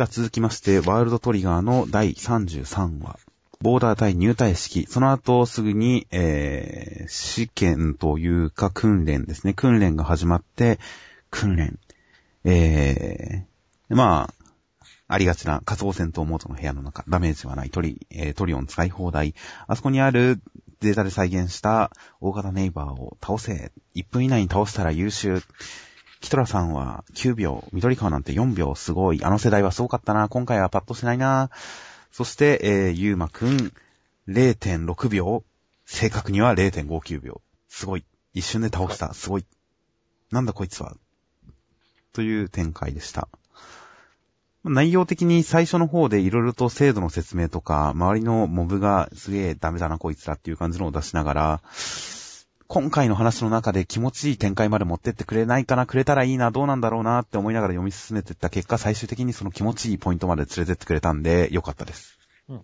[0.00, 3.18] では続きまして、ワールドトリガーの第33話。
[3.60, 4.86] ボーダー対入隊式。
[4.86, 9.52] その後すぐに、えー、試験というか訓練ですね。
[9.52, 10.78] 訓練が始まって、
[11.28, 11.78] 訓練。
[12.44, 14.34] えー、まあ、
[15.06, 19.34] ありがちな仮想戦闘モードの部屋の中、ダメージはないトリ、えー、トリオン使い放題。
[19.66, 20.40] あそこにある
[20.80, 21.90] データで再現した
[22.22, 23.70] 大型ネイバーを倒せ。
[23.94, 25.42] 1分以内に倒したら優秀。
[26.20, 29.24] キトラさんは9秒、緑川なんて4秒、すごい。
[29.24, 30.28] あの世代はすごかったな。
[30.28, 31.50] 今回はパッとしないな。
[32.12, 33.72] そして、えー、ゆうまくん、
[34.28, 35.44] 0.6秒。
[35.86, 37.40] 正確には0.59秒。
[37.68, 38.04] すごい。
[38.34, 39.14] 一瞬で倒した。
[39.14, 39.46] すごい。
[40.30, 40.94] なんだこいつは。
[42.12, 43.28] という展開でした。
[44.62, 51.62] 内容的に最初の方でいろいろと制度の説明とか、周りのモブがすげえダメだなこいつらっていう感じのを出しながら、
[52.72, 62.16] 今回の話の中で気持ちいい展開まで持ってってくれないかな、くれたらいいな、どうなんだろうなって思いながら読み進めていった結果、最終的にその気持ちいいポイントまで連れてってくれたんで、よかったです。
[62.48, 62.62] うん。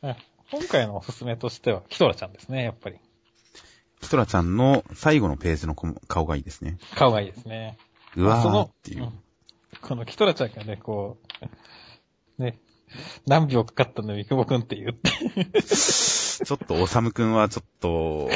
[0.00, 0.16] 今
[0.70, 2.96] 回のおすすめとしては、キトラちゃんですね、やっぱり。
[4.00, 6.78] キトラちゃんの最後のページの顔がいいですね。
[6.96, 7.76] 顔がいいですね。
[8.16, 9.02] うわーっていう。
[9.02, 9.12] うん
[9.82, 11.18] このキトラちゃんがね、こ
[12.38, 12.58] う、 ね、
[13.26, 15.10] 何秒かかったの、ミクボくんって言って。
[16.44, 18.28] ちょっと、おさむくんはちょっと、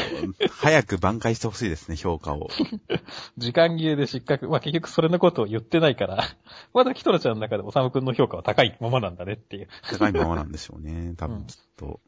[0.51, 2.49] 早く挽回してほしいですね、評価を。
[3.39, 4.49] 時間切れで失格。
[4.49, 6.25] まあ、結局それのことを言ってないから、
[6.75, 9.69] まだキトラちゃんの中でおさむくんの評価は高いままなんだねっていう。
[9.91, 12.01] 高いままなんでしょうね、多分きっと。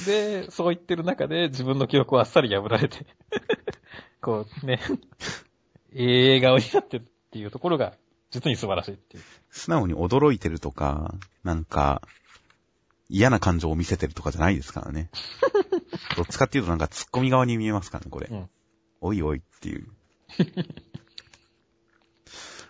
[0.00, 3.06] うん、で、そう言ってる中で自分の記憶をあっさり破られて
[4.20, 4.80] こうね、
[5.92, 7.94] ええ顔になってるっていうところが
[8.30, 9.22] 実に素晴らしいっていう。
[9.50, 12.02] 素直に驚いてるとか、なんか、
[13.08, 15.10] 嫌な感情を見せてるとかじゃないですからね。
[16.16, 18.28] どっちかっていうとなんか突っ込み側に見えますからね、これ。
[18.30, 18.50] うん、
[19.00, 19.88] おいおいっていう。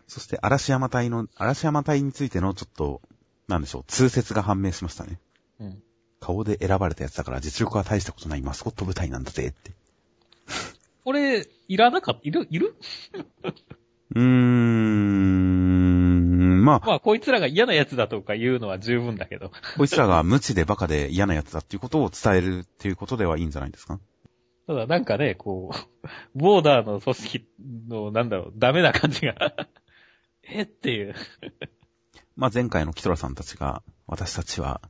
[0.06, 3.02] そして嵐山隊の、嵐山隊についてのちょっと、
[3.46, 5.20] なんでしょう、通説が判明しましたね。
[5.60, 5.82] うん。
[6.20, 9.72] 顔で選ばれたやつだから実力は大したことないマスコット部隊なんだぜって。
[11.04, 12.74] これ、いらなかった、いるいる？
[14.14, 16.07] うーん、
[16.64, 16.86] まあ。
[16.86, 19.52] まあ、こいつらが嫌な奴だとか言うのは十分だけど。
[19.76, 24.00] こいつらが無知でバカで嫌な奴だっていうことを伝えるっていうことではいいんじゃないですか？
[24.66, 26.08] ただなんかね、こう、
[26.38, 27.48] ボーダーの組織
[27.88, 29.34] の、なんだろう、ダメな感じが
[30.50, 31.14] えっていう
[32.36, 34.82] まあ前回のキトラさんたちが、私たちは、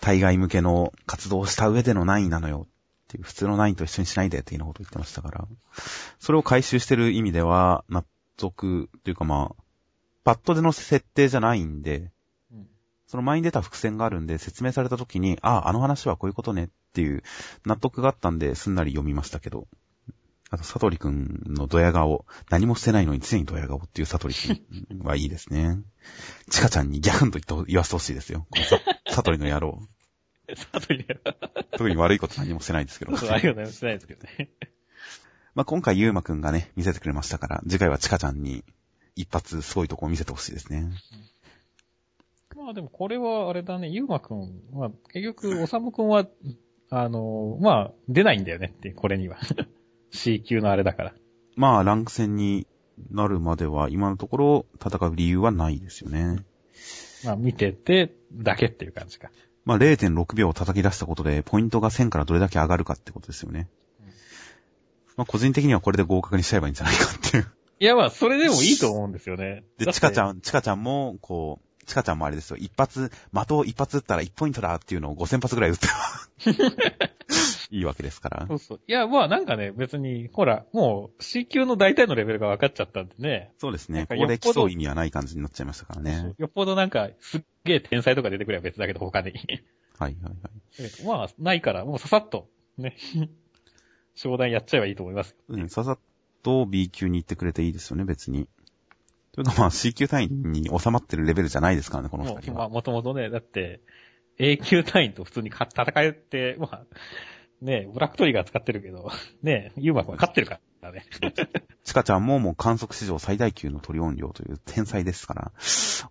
[0.00, 5.48] 対外向けの活動をした上でのナインなのよっていう、普通のナインと一緒にしないでっていうようなことを言ってましたから、
[6.20, 8.04] それを回収してる意味では、納
[8.36, 9.62] 続というかまあ、
[10.26, 12.10] パッドでの設定じゃないんで、
[12.52, 12.66] うん、
[13.06, 17.22] その前に出た伏線があるんで、説明された時に、ああ、あの話はこういうことねっていう
[17.64, 19.68] 納得があったんで、すんなり読みましたけど。
[20.50, 25.78] あと、サトリくんのドヤ顔、何もしてないのに常にドヤ顔っていうサトリくんはいいですね。
[26.50, 28.48] チカちゃんにギャフンと言わせてほしいですよ。
[29.08, 29.80] サトリの野郎。
[30.72, 31.68] サトリの野郎。
[31.70, 33.12] 特に悪いこと何もしてないですけど。
[33.12, 34.50] 悪いこと何もしてないですけどね。
[35.54, 38.64] まあ、今回ゆうまくんがね、見せてくれましたから、次回はちかちゃんに
[39.16, 40.90] 一発すごいとこを見せてほしいですね。
[42.54, 46.26] まあでもこれはあれだね、ゆうまくんは、結局、おさむくんは、
[46.90, 49.38] あの、まあ、出ないんだよねって、これには。
[50.12, 51.14] C 級のあれだから。
[51.56, 52.66] まあ、ランク戦に
[53.10, 56.44] なるまでは、今のところ戦う理由はないですよね。
[57.24, 59.30] まあ、見てて、だけっていう感じか。
[59.64, 63.68] まあ、0.6秒叩き出したことで、ポイントが1000からどれだけ上がるかってことですよね。
[65.16, 67.55] まあ、個人的にはこれで合格にしちゃえばいいんじゃないかっていう。
[67.78, 69.64] いや、まあ、それでもいいと思うんですよね。
[69.78, 72.56] で、チカちゃん、チカちゃんも、こう、チカちゃんもあれですよ。
[72.56, 75.86] 一発、的を一発撃ったら1ポイントだっていうのを5000発ぐらい撃って
[77.70, 78.46] いいわけですから。
[78.46, 78.80] そうそう。
[78.86, 83.52] いや、まあなんかね、別に、ほら、もう C 級の大体のレベルが分かっちゃったんでね。
[83.58, 84.06] そうですね。
[84.08, 86.34] ここで競う意味はない感じになっちゃいましたからね。
[86.38, 89.32] よっぽどなんか、すっげえ天才とか出てくれば別だけど、他に。
[89.32, 89.40] はい
[89.98, 91.06] はいはい。
[91.06, 92.48] まあ、ないから、もうささっと、
[92.78, 92.96] ね。
[94.14, 95.36] 商談やっちゃえばいいと思います。
[95.48, 95.98] うん、ささっ
[96.46, 98.46] と B 級に行ってくれていいですよね、別に。
[99.32, 102.58] というかまあ C 級単位に収まってるレベルじゃないですからね、この二人は。
[102.58, 103.80] まあもともとね、だって、
[104.38, 106.84] A 級単位と普通に戦えて、まあ、
[107.60, 109.10] ねブラックトリガー使ってるけど、
[109.42, 111.04] ねユーマ君は勝ってるからね。
[111.82, 115.52] チカちゃんももう観測史上最大級のトリオン量という天才ですから、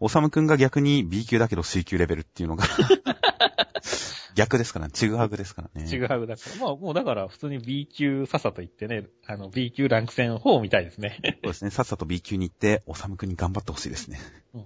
[0.01, 2.65] おさむくんが逆に B 級だけど C 級レベルっていうのが
[4.35, 5.87] 逆ですから、ちぐはぐですからね。
[5.87, 6.65] ちぐはぐだから。
[6.65, 11.19] まあもうだから普通に B 級さっさと行ってね、あの B 級ランク戦方みたいですね。
[11.23, 11.71] そうですね。
[11.71, 14.19] さっさと B 級に行って、おさむくんに頑張ってほしいですね。
[14.53, 14.65] うん。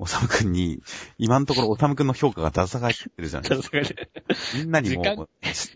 [0.00, 0.82] おさむくんに、
[1.18, 3.78] 今のところおさむくんの評価がださがってるじゃないですか。
[4.56, 5.28] みんなにも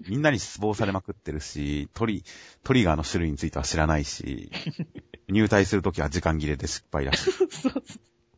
[0.08, 2.24] みんなに失望されまくってるし、トリ、
[2.64, 4.50] トリガーの種類については知らないし、
[5.28, 7.32] 入隊するときは時間切れで失敗らしい。
[7.32, 7.82] そうそう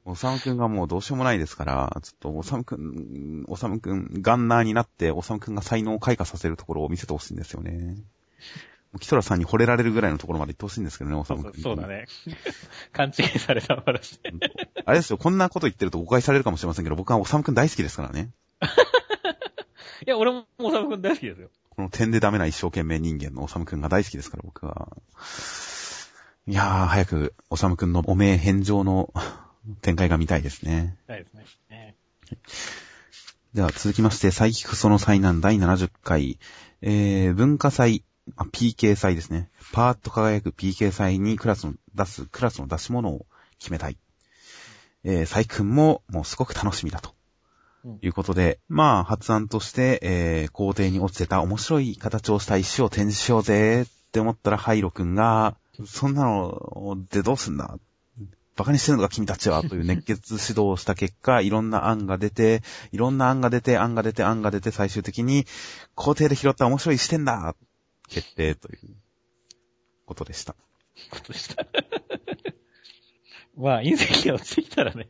[0.09, 7.97] おさむくんがもうどうしようもないですから、ちょっとおさむくん、おさむくん、ガンナーになって、おさむくんが才能を開花させるところを見せてほしいんですよね。
[9.01, 11.61] キトラさんに惚れられるぐらいのところまで行ってほしいんですけどね、おさむくん。
[11.61, 12.07] そうだね。
[12.95, 14.21] 勘違いされた話。
[14.85, 18.31] あれですよ、こんなこと言ってると誤解されるかもしれませんけど、僕はおさむくん大好きですからね。
[20.07, 21.49] いや、俺もおさむくん大好きですよ。
[21.71, 24.97] この点でダメな一生懸命人間のおさむくんが大好きですから、僕は。
[26.47, 29.13] いやー、早く、おさむくんのお名返上の
[29.83, 30.97] 展開が見たいですね。
[31.07, 31.45] ないですね。
[31.71, 31.97] ね
[33.55, 36.39] では続きまして、サイキクソの災難第70回、
[36.83, 38.05] えー、文化祭、
[38.37, 39.51] あ、PK 祭ですね。
[39.73, 43.27] パーッと輝く PK 祭にクラスの出す、クラスの出し物を
[43.59, 43.97] 決めたい。
[45.05, 47.11] えー、サイ君ももうすごく楽しみだと。
[47.11, 47.17] うん
[48.03, 57.79] いうことで、まあ、発案として、えー、校庭に落ちてた面白い形をした石を展示しようぜって思ったら、ハイロ君が、そんなのでどうすんだ
[58.57, 65.47] バカにしてるのか君たちはという熱血指導をした結果、 いろんな案が出て、いろんな案が出て、案が出て、案が出て、最終的に、
[65.95, 67.55] 校庭で拾った面白い視点だ
[68.09, 68.97] 決定という
[70.07, 70.57] ことでした。
[71.11, 71.67] ことでした。
[73.57, 75.09] まあ、隕石が落ちてきたらね。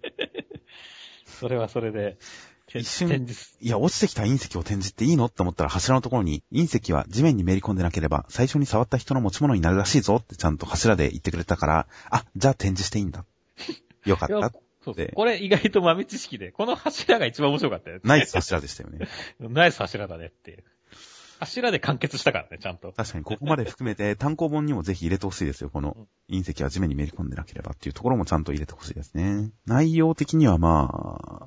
[1.24, 2.18] それはそれで、
[2.66, 3.26] て一瞬
[3.60, 13.24] いや、落ちてきた隕石を展示っていいのって思ったら柱のところに、隕石は地面にめり込んでなければ、最初に触った人の持ち物になるらしいぞってちゃんと柱で言ってくれたから、あ、じゃあ展示していいんだ。
[14.04, 14.50] よかった。
[14.50, 15.12] そうそうで。
[15.14, 18.00] これ意外と豆知識で、この柱が一番面白かったよ。
[18.04, 19.08] ナイス柱でしたよね。
[19.40, 20.64] ナイス柱だねっていう。
[21.40, 22.92] 柱で完結したからね、ちゃんと。
[22.92, 25.70] 確かにここまで含めて単行本にもぜひ入れてほしいですよ。
[25.70, 29.50] この隕石は地面にめり込んでなければっていうところもちゃんと入れてほしいですね。
[29.66, 31.46] 内容的にはまあ、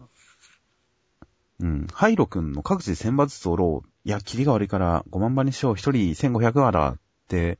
[1.61, 3.89] うん、ハイロ君の各自選抜数をろう。
[4.06, 5.75] いや、キリが悪いから5万番にしよう。
[5.75, 7.59] 一人1500話だって、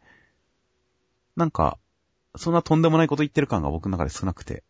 [1.36, 1.78] なんか、
[2.36, 4.64] そんなとんでもないこと言ってる感が僕の中で少なくて、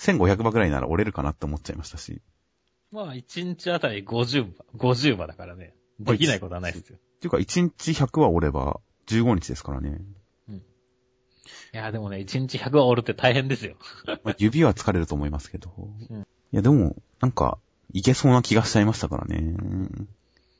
[0.00, 2.22] 1500話ぐらいなら折れるかなって思っちゃいましたし。
[2.90, 5.74] まあ、1日あたり50馬、50馬だからね。
[6.00, 6.96] できないことはないですよ。
[6.96, 10.00] っていうか、1日100話折れば15日ですからね。
[11.74, 13.76] いや、でもね、1日100羽折るって大変ですよ。
[14.24, 15.72] まあ、指は疲れると思いますけど。
[16.10, 17.58] うんいや、でも、なんか、
[17.94, 19.56] いけそうな気がしちゃいましたからね。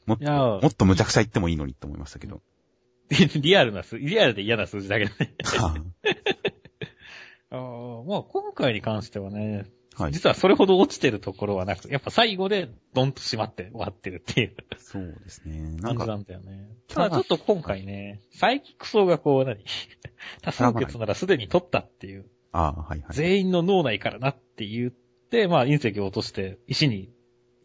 [0.06, 2.40] もっと、もっと無茶苦茶言ってもいいのにって思いましたけど。
[3.40, 5.34] リアルな数、リアルで嫌な数字だけどね。
[5.58, 5.76] は
[7.50, 9.66] あーまあ、今回に関してはね、
[9.96, 10.12] あはい。
[10.12, 15.60] 実はそれほど落ちてるところはなくて、やっぱ最後でドンと閉まって終わってるっていうそうですね。
[15.82, 16.68] なんか、感じなんだよね。
[16.88, 19.62] ただちょっと今回ね、サイキクソがこう何
[20.40, 23.14] 多数決ならすでに取ったっていう、ああ、はいはい。
[23.14, 27.12] 全員の脳内からなって言って、まあ隕石を落として石に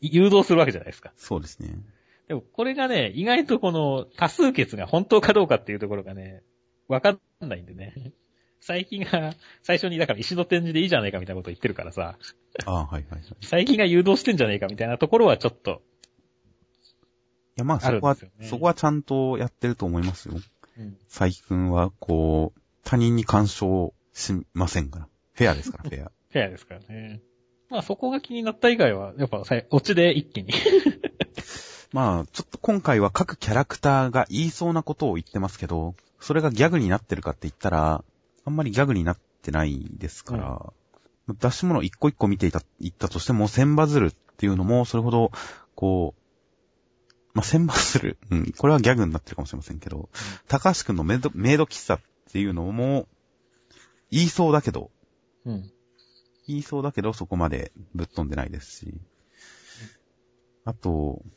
[0.01, 1.13] 誘導するわけじゃないですか。
[1.15, 1.69] そうですね。
[2.27, 6.43] でもこれがね、意外とこの多数決が本当かどうかっていうところがね、
[6.87, 8.13] わかんないんでね。
[8.59, 9.33] 最近が、
[9.63, 12.17] 最初にだから石の展示でいいじゃねえかみたいなこと言ってるからさ、
[12.65, 13.21] ああ、はいはいはい。
[13.21, 15.81] い最近が誘導してんじゃねえかみたいなところはちょっと、
[17.57, 20.35] や、まあ、そこは、ねそこはちゃんとやってると思いますよ。
[20.35, 25.07] うん佐伯くんは、こう、他人に干渉しませんから。
[25.33, 26.11] フェアですから、フェア。
[26.29, 27.21] フェアですからね。
[27.69, 30.53] まあそこが気になった以外は、やっぱさ、オチで一気に。
[31.93, 38.03] まあ、ちょっと今回は各キャラクターが言いそうなことを言ってますけど、それがギャグになってるかって言ったら、
[38.45, 40.73] あんまりギャグになってないですから、
[41.39, 45.31] 出し物一個一個見ていた、言ったとしても、千羽鶴っていうのも、それほど、
[45.75, 46.21] こう、
[47.33, 50.09] まあ、千羽鶴、うん、これはギャグになってるかもしれませんけど、
[50.47, 51.99] 高橋くんのメイド、メイド喫茶っ
[52.31, 53.07] ていうのも、
[54.09, 54.91] 言いそうだけど、
[55.45, 55.71] うん。
[56.47, 58.93] 言いそうだけど、そこまでぶっ飛んでないですし。
[60.63, 61.36] あと、ま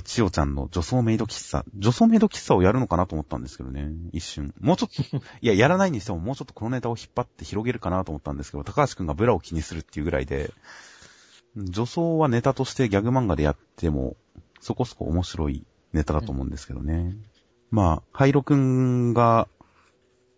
[0.00, 1.64] あ、千代ちゃんの女装メイド喫茶。
[1.76, 3.88] 女装メイド喫茶をやるのかなと思ったんですけどね。
[4.12, 4.52] 一瞬。
[4.60, 10.52] もうちょっと、 いや、やらないにしてももうちょっとこのネタを引っ張って広げるかなと思ったんですけど、高橋くんがブラを気にするっていうぐらいで、
[11.56, 14.16] 女装はネタとしてギャグ漫画でやっても、
[14.60, 17.16] そこそこ面白いネタだと思うんですけどね。
[17.70, 19.48] まあ、ハイロくんが、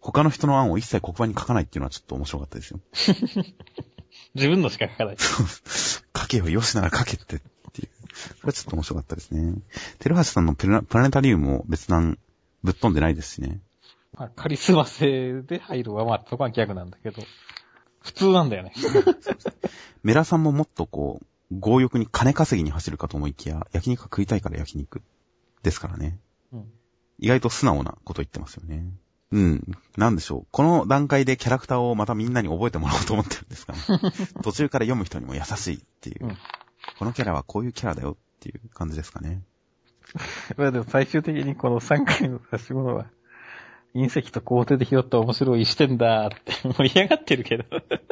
[0.01, 2.81] 他の人の案を一切黒板に書かないっていうのはちょっと面白かったですよ。
[4.35, 5.17] 自分のしか書かない。
[5.21, 7.41] 書けよ、よしなら書けって。
[8.41, 9.55] これちょっと面白かったですね。
[9.99, 12.19] テルハシさんのプラネタリウムも別段
[12.63, 13.61] ぶっ飛んでないですしね。
[14.17, 17.23] まあ、カリスマ性で入るは、まあ、そこは逆なんだけど、
[18.01, 18.73] 普通なんだよね。
[20.03, 25.03] メラさんももっとこう、強欲に金稼ぎに走るかと思いきや、焼肉が食いたいから焼肉
[25.63, 26.19] ですからね。
[26.53, 26.67] うん。
[27.19, 28.85] 意外と素直なこと言ってますよね。
[29.31, 29.63] うん。
[29.97, 30.47] なんでしょう。
[30.51, 33.79] この段階でキャラクターをまたみんなに覚えてもらおうと思ってるんですかね。
[34.43, 36.27] 途中から読む人にも優しいっていう。
[36.27, 36.37] うん
[36.99, 39.43] このキャラはこういうキャラだよっていう感じですかね。
[40.57, 43.07] まあでも最終的にこの3回の出し物は、
[43.95, 47.65] 隕石と校庭で拾った面白い石点だーって盛り上がってるけど。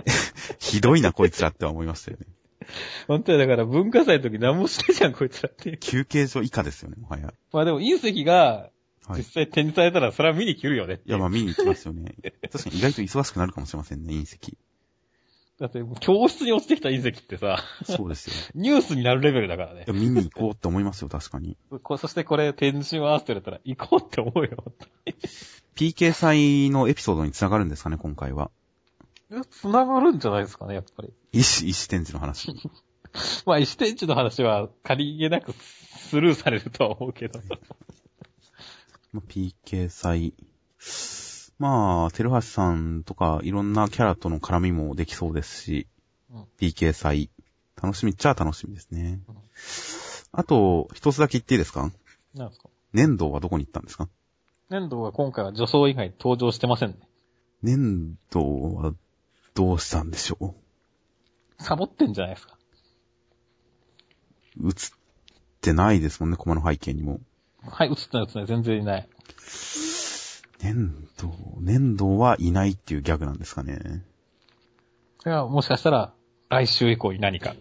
[0.59, 2.27] ひどいな、こいつらって思いましたよね。
[3.09, 5.77] 本当はだから文化祭の時何もしてないじゃん、こいつらって。
[5.79, 7.33] 休憩所以下ですよね、もはや。
[7.53, 8.71] まあでも隕石が
[9.07, 9.19] はい。
[9.19, 12.15] 実際展示されたらそれは見に来るよねっていや、まあ見に行きますよね。
[12.53, 14.59] 確かに意外と忙しくなるかもしれませんね、隕石。
[15.61, 18.35] だって教室に落ちてきた隕石ってさ、そうですよ。
[18.55, 19.93] ニュースになるレベルだからねいや、。
[19.93, 21.59] 見に行こうって思いますよ、確かに。
[21.83, 24.73] こそしてこれ展示しますって言われたら行こうって思うよ。
[25.77, 28.51] PK 祭のエピソードに繋がるんですかね、今回は。
[29.51, 31.13] 繋がるんじゃないですかね、やっぱり。
[31.33, 32.55] 石、石展示の話。
[33.45, 37.39] まあ、石天地の話は仮げなくスルーされるとは思うけど。
[39.13, 40.33] まあ PK 祭。
[41.61, 45.87] まあ、テルハシさんとか、いろんなキャラとの絡みもできそうですし、
[46.33, 47.31] うん PK 祭。
[47.83, 49.37] 楽しみっちゃ楽しみですねうん。
[50.33, 51.91] あと、一つだけ言っていいですか？
[52.35, 52.69] なんですか？
[52.95, 54.09] 粘土はどこに行ったんですか？
[54.71, 56.97] 粘土が今回は女装以外登場してませんね。
[57.63, 58.41] 粘土
[58.75, 58.95] は
[59.55, 60.55] どうしたんでしょ
[61.59, 62.57] サボってんじゃないですか？
[64.63, 64.75] う映っ
[65.61, 67.21] てないですもんね、コマの背景にも。
[67.63, 69.09] はい、映ってない映ってない、全然いない。
[70.63, 74.05] 粘土、粘土はいないっていうギャグなんですかね。
[75.25, 76.13] いや、もしかしたら、
[76.49, 77.55] 来週以降に何か、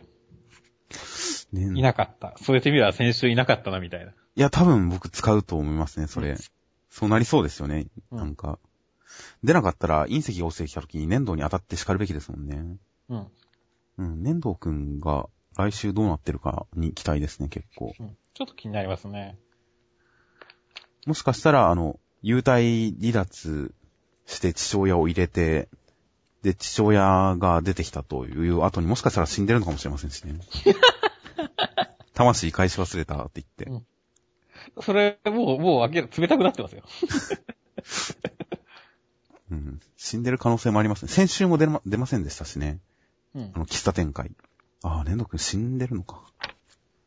[1.52, 2.36] 粘いなかった。
[2.42, 4.12] そうやってみれば先週いなかったな、みたいな。
[4.12, 6.38] いや、多分僕使うと思いますね、それ。
[6.90, 7.88] そうなりそうですよね。
[8.12, 8.60] うんなんか。
[9.44, 12.78] 出なかったら隕石が落ちてきた時に粘土に当たって叱るべきですもんね。
[13.10, 13.28] うん。
[13.98, 15.28] うん、粘土くんが
[15.58, 17.94] 来週どうなってるかに期待ですね、結構。
[18.00, 18.18] うん。
[18.34, 19.38] ちょっと気になりますね。
[21.06, 23.74] もしかしたら、あの、幽体離脱
[24.26, 25.70] して父親を入れて、
[26.42, 30.40] で、父親が出てきたという後にもしかしたら死んでるのかもしれませんしね。
[32.14, 33.86] 魂返し忘れたって言って。
[34.82, 36.84] それ、もう、もう開ける、冷たくなってますよ。
[39.52, 39.80] うん。
[39.98, 41.10] 死んでる可能性もありますね。
[41.10, 42.80] 先週も出ま、出ませんでしたしね。
[43.36, 43.60] うんあ。
[43.60, 44.32] の、喫茶店会。
[44.84, 46.24] ああ、粘土くん死んでるのか。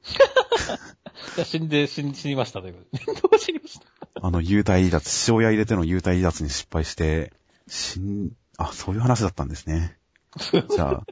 [1.44, 3.20] 死んで、死にましたということで。
[3.20, 3.86] どう死にました
[4.24, 7.32] あの、幽体離脱、父親入れての幽体離脱に失敗して、
[7.66, 9.98] 死ん、あ、そういう話だったんですね。
[10.70, 11.02] じゃあ、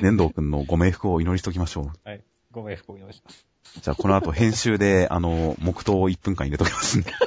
[0.00, 1.92] 粘土くんのご冥福をお祈りしときましょう。
[2.02, 2.24] はい。
[2.50, 3.46] ご冥福をお願いします。
[3.82, 7.12] じゃあ、この後編集で、あの、黙祷を1分間入れときますんで。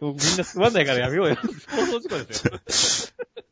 [0.00, 1.36] もうみんなつまんないからやめようよ。
[1.36, 1.48] 放
[1.86, 2.58] 送事故ですよ。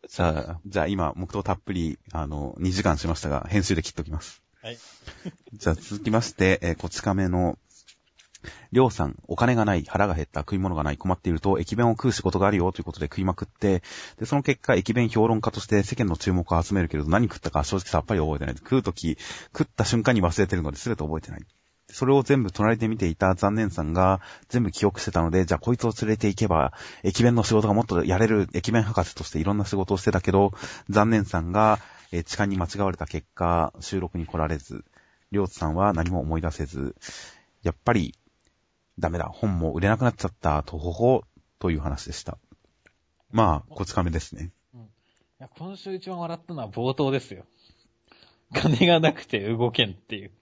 [0.08, 4.40] じゃあ、じゃあ今、黙祷たっぷり、あの、2時間しましたが、編集で切っときます。
[4.62, 4.78] はい。
[5.52, 7.58] じゃあ続きまして、えーこち亀の、
[8.72, 13.82] りょうさん、お金がない、腹が減った、食い物がない、困っていると、駅弁を食う仕事があるよということで食いまくって、
[14.18, 18.56] で、その結果、駅弁評論家として世間の注目を集めるけれど、何食ったか正直さっぱり覚えてない。
[18.56, 19.16] 食うとき、
[19.52, 21.46] 食った瞬間に忘れてるので全て覚えてない。
[21.90, 30.52] それを全部隣で見ていた残念さんが全部記憶してたので、じゃあこいつを連れて行けば、駅弁の仕事がもっとやれる駅弁博士としていろんな仕事をしてたけど、
[30.90, 31.78] 残念さんが、
[32.12, 34.84] え痴漢に間違われた結果、収録に来られず、
[35.32, 36.94] りょうつさんは何も思い出せず、
[37.62, 38.14] やっぱり、
[38.98, 41.22] ダメだ、本も売れなくなっちゃった、とほほ、
[41.58, 42.38] という話でした。
[43.30, 44.52] まあ、こち亀ですね。
[44.74, 44.78] い
[45.42, 47.44] や今週一番笑ったのは冒頭ですよ。
[48.52, 50.32] 金がなくて動けんっていう。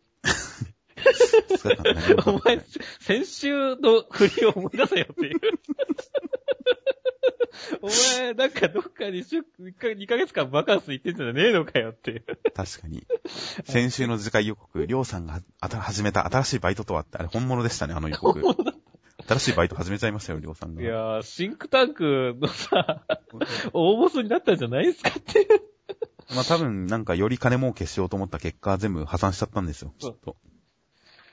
[2.27, 2.61] お前、
[3.01, 5.41] 先週の振りを思い出せよっていう。
[7.83, 9.45] お前、なんかどっかに週、1
[9.77, 12.25] ヶ2ヶ月間バカンス行ってんじゃねえのかよっていう。
[12.55, 13.07] 確かに。
[13.65, 18.41] 先週の次回予告、りょうさんがあた始めた新しいバイトとはって、あれ本物でしたね、あの予告。
[19.29, 20.83] 新しいバイト始めちゃいましたよ、りょうさんが。
[20.83, 23.05] いやー、シンクタンクのさ、
[23.73, 25.47] 大ボスになったんじゃないですかっていう。
[26.35, 30.37] まあ多分、なんかより金儲けしようと思った結果、全部破産しちゃったんですよ、きっと。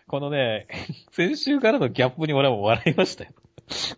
[0.08, 0.68] このね、
[1.12, 3.32] 先週からのギャップに俺はもう笑いましたよ。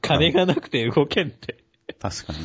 [0.02, 1.65] 金がなくて動けんって。
[2.10, 2.40] 確かに。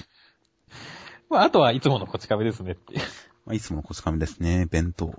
[1.28, 3.00] まあ、あとはいつものこち亀ですねっていう。
[3.44, 5.14] まあ、いつものこち亀ですね、弁当。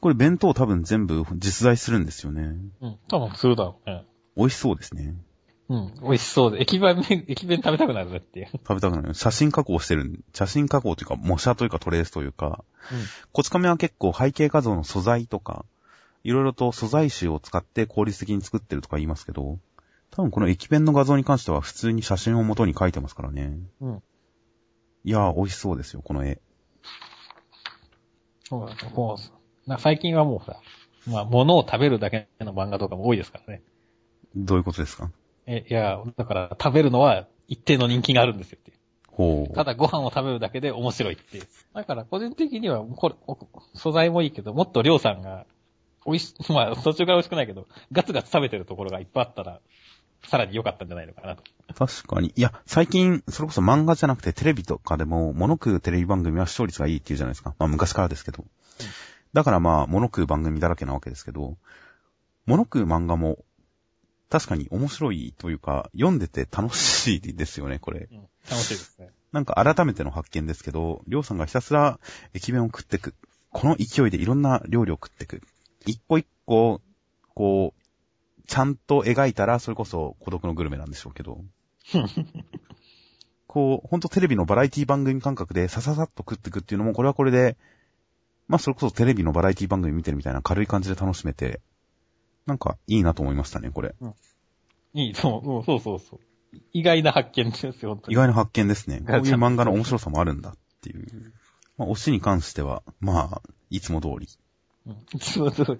[0.00, 2.56] これ弁当多分全部実在するんですよね。
[2.80, 4.04] うん、多分するだろうね。
[4.36, 5.14] 美味しそうですね。
[5.68, 8.46] うん、美味しそうで、駅弁、 駅弁食べたくなるねっていう。
[8.50, 9.14] 食べたくなる。
[9.14, 10.24] 写真加工してる。
[10.34, 12.98] 写真加工というか、模写というかトレースというか、うん。
[13.32, 15.64] こち亀は結構背景画像の素材とか、
[16.24, 19.58] いろいろと素材集を使って効率的に作ってるとか言いますけど、
[20.12, 23.56] 多分この駅弁の画像に関しては普通に写真を元に描いてますからね。
[23.80, 24.02] うん。
[25.04, 26.40] いやー、美味しそうですよ、この絵。
[28.44, 28.80] そうだね。
[28.94, 29.16] こ
[29.66, 30.60] う、な最近はもうさ、
[31.08, 33.62] まあ、物を食べるだけの漫画とかも多いですからね。
[34.36, 35.10] どういうことですか？
[35.46, 38.72] え、いや、だから食べるのは一定の人気があるんですよって。
[39.08, 39.54] ほう。
[39.54, 41.46] ただご飯を食べるだけで面白いっていう。
[41.74, 43.36] だから個人的には、これ、お
[43.74, 45.46] 素材もいいけど、もっとりょうさんが、
[46.06, 49.60] 美味し、 まあ途中から美味しくないけど、ガツガツ食べてるところがいっぱいあったら、
[50.26, 51.42] さらに良かったんじゃないのかなと。
[51.74, 52.32] 確かに。
[52.36, 57.54] いや、最近、それこそ漫画じゃなくてテレビとかでも、物食うテレビ番組は視聴率がいいっていうじゃないですか。
[57.58, 58.44] まあ昔からですけど。
[59.32, 61.56] だからまあ、物食う番組だらけなわけですけど、
[62.46, 63.38] 物食う漫画も、
[64.28, 68.08] 確かに面白いというか、読んでて楽しいですよね、これ。
[68.10, 68.18] うん、
[68.50, 69.10] 楽しいですね。
[69.32, 71.98] なんか改めての発見ですけど、りょうさんがひたすら
[72.34, 73.14] 駅弁を食ってく。
[73.50, 75.42] この勢いでいろんな料理を食ってく。
[75.86, 76.80] 一個一個、
[77.34, 77.81] こう、
[78.46, 81.44] ちゃんと描いたら、それこそ孤独のグルメなんでしょうけど。
[83.46, 87.56] こう、ほんとテレビのバラエティ番組感覚でさささっと食ってくっていうのも、これはこれで、
[88.48, 91.60] まあそれこそテレビのバラエティ番組見てるみたいな軽い感じで楽しめて、
[92.46, 93.94] なんかいいなと思いましたね、これ。
[94.94, 96.20] いい、そう、うんそうそうそう。
[96.72, 98.00] 意外な発見ですよ。
[98.08, 99.00] 意外な発見ですね。
[99.00, 101.32] こういう漫画の面白さもあるんだっていう。
[101.78, 104.28] まあ推しに関しては、まあ、いつも通り。
[104.86, 105.78] うんそうそう。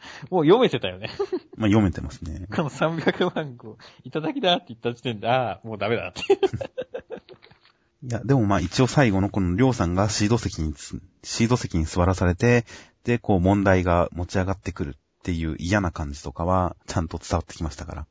[0.30, 1.10] もう読めてたよね。
[1.56, 2.46] まあ読めてますね。
[2.54, 6.22] この300万個、いただきだって言った時点で、ああ、もうダメだって。
[8.00, 12.64] いや、でもまあ一応最後のこのりょうさんがシード席につ、シード席に座らされて、
[13.04, 18.06] で、こう問題が持ち上がってくるっていう嫌な感じとかは、ちゃんと伝わってきましたから。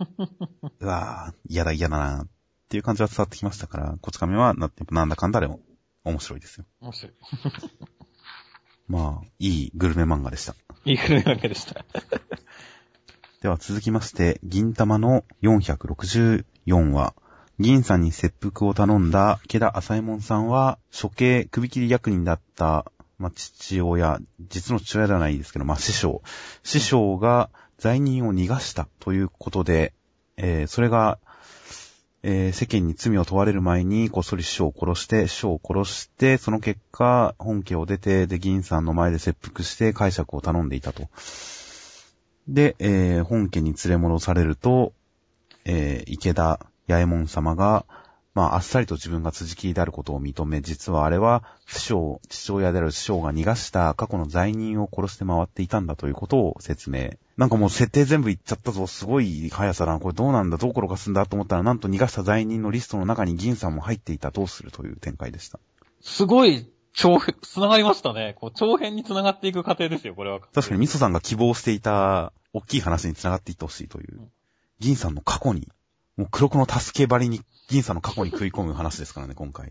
[0.80, 2.28] うわぁ、嫌だ嫌だなっ
[2.68, 5.60] ていう感じは伝わってきましたから、こち亀はな、なんだかんだでも
[6.04, 6.66] 面白いですよ。
[6.80, 7.12] 面白い。
[8.88, 10.54] まあ、いいグルメ漫画でした。
[10.84, 11.84] いいグルメ漫画でした。
[13.42, 16.44] では続きまして、銀玉の464
[16.90, 17.14] 話。
[17.60, 26.22] 銀さんに切腹を頼んだ池田浅右衛門さんは、処刑首切り役人だった、まあ、父親、実の父親ではないですけど、まあ、師匠。
[26.62, 29.92] 師匠が罪人を逃がしたということで、
[30.36, 31.18] えーそれが、
[32.22, 41.08] えー世間に罪を問われる前に、こっそり師匠を殺して、師匠を殺して、その結果、本家を出て、で、銀さんの前で切腹して解釈を頼んでいたと。
[42.48, 44.92] で、えー本家に連れ戻されると、
[45.64, 46.58] えー池田
[46.88, 47.84] 八右衛門様が、
[48.34, 57.10] まあ、あっさりと自分が辻切りであることを認め、実はあれは、師匠、父親である師匠が逃がした過去の罪人を殺して回っていたんだということを説明。
[57.38, 65.60] なんかもう設定全部言っちゃったぞ、すごい速さだな、これどうなんだ、どう転がすんだと思ったら、なんと逃がした罪人のリストの中に銀さんも入っていた、どうするという展開でした。
[66.00, 68.34] すごい、長編、繋がりましたね。
[68.40, 70.40] こう、長編に繋がっていく過程ですよ、これは。
[70.40, 74.32] 確かに、ミソさんが希望していた、大きい話に繋がっていってほしいといううん。
[74.80, 75.68] 銀さんの過去に、
[76.16, 79.68] もう黒子の助け張りに、銀さんの過去に食い込む話ですからね、今回。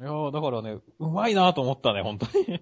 [0.00, 2.58] いやーだからね、うまいなと思ったね、本当に。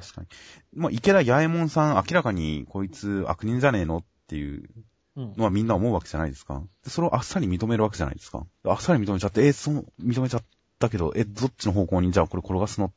[0.00, 0.26] 確かに。
[0.74, 4.68] まあ、池田八右衛門さん、明らかにこいつ悪人じゃねえのっていう
[5.16, 5.34] うん。
[5.36, 6.62] のはみんな思うわけじゃないですか。
[6.84, 8.46] でそれをあっさり認めるわけじゃないですか。
[8.64, 10.44] あっさり認めちゃって、え、その、認めちゃっ
[10.78, 12.92] たけど、え、どっちの方向にじゃあこれ転がすのっ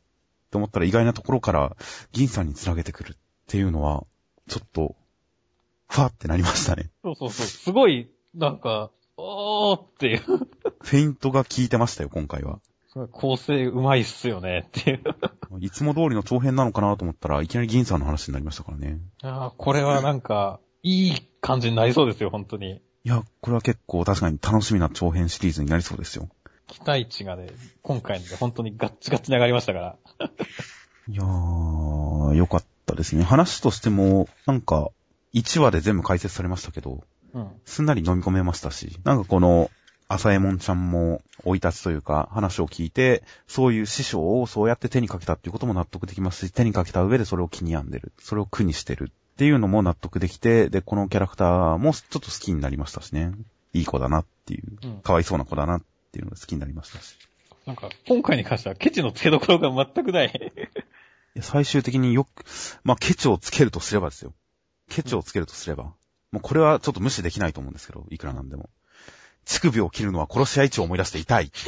[0.52, 1.78] て思ったら意外なところから
[2.12, 3.16] 銀さんに繋げてくるっ
[3.48, 4.06] ていうのは、
[4.50, 4.96] ちょっと、
[5.88, 6.90] ふわってなりましたね。
[7.04, 7.46] そうそうそう。
[7.48, 10.20] すごい、なんか、おーっていう。
[10.20, 12.60] フェイントが効いてましたよ、今回は。
[13.08, 15.02] 構成うまいっすよねっていう。
[15.60, 19.00] いつも通りの長編なのかなと思ったらいきなり銀さんの話になりましたからね。
[19.24, 22.82] あーこれはなんか、いい感じになりそうですよ、本当に。
[23.04, 26.30] いや、これは結構確かに楽しみな長編シリーズになりそうですよ。
[26.68, 27.48] 期待値がね、
[27.82, 29.98] 今回ので本当にガッチガチに上がりましたから。
[31.08, 33.24] いやー、よかったですね。
[33.24, 34.92] 話としても、なんか、
[35.34, 37.50] 1話で全部解説されましたけど、うん。
[37.66, 39.72] すんなり飲み込めましたし、なんかこの、
[40.12, 48.12] 浅右衛門ちゃんも、追い立ちというか、話を聞いて、そういう師匠をそうやって手にかけたっていうことも納得できますし、手にかけた上でそれを気に病んでる。
[48.20, 53.34] それを苦にしてるっていうのも納得できて、で、このキャラクターもちょっと好きになりましたしね。
[53.74, 57.16] いい子だなっていう、うんかわいそうな子だなっていうのが好きになりましたし。
[57.68, 60.52] なんか、今回に関してはケチの付けどころが全くない。
[61.40, 62.44] 最終的によく、
[62.84, 64.34] まあ、ケチをつけるとすればですよ。
[64.90, 65.94] ケチをつけるとすれば。
[66.32, 68.70] もうこれはちょっと無視できないと思うんですけど、いくらなんでも。
[69.50, 71.52] 乳首を切るのは殺し合い地を思い出して痛い。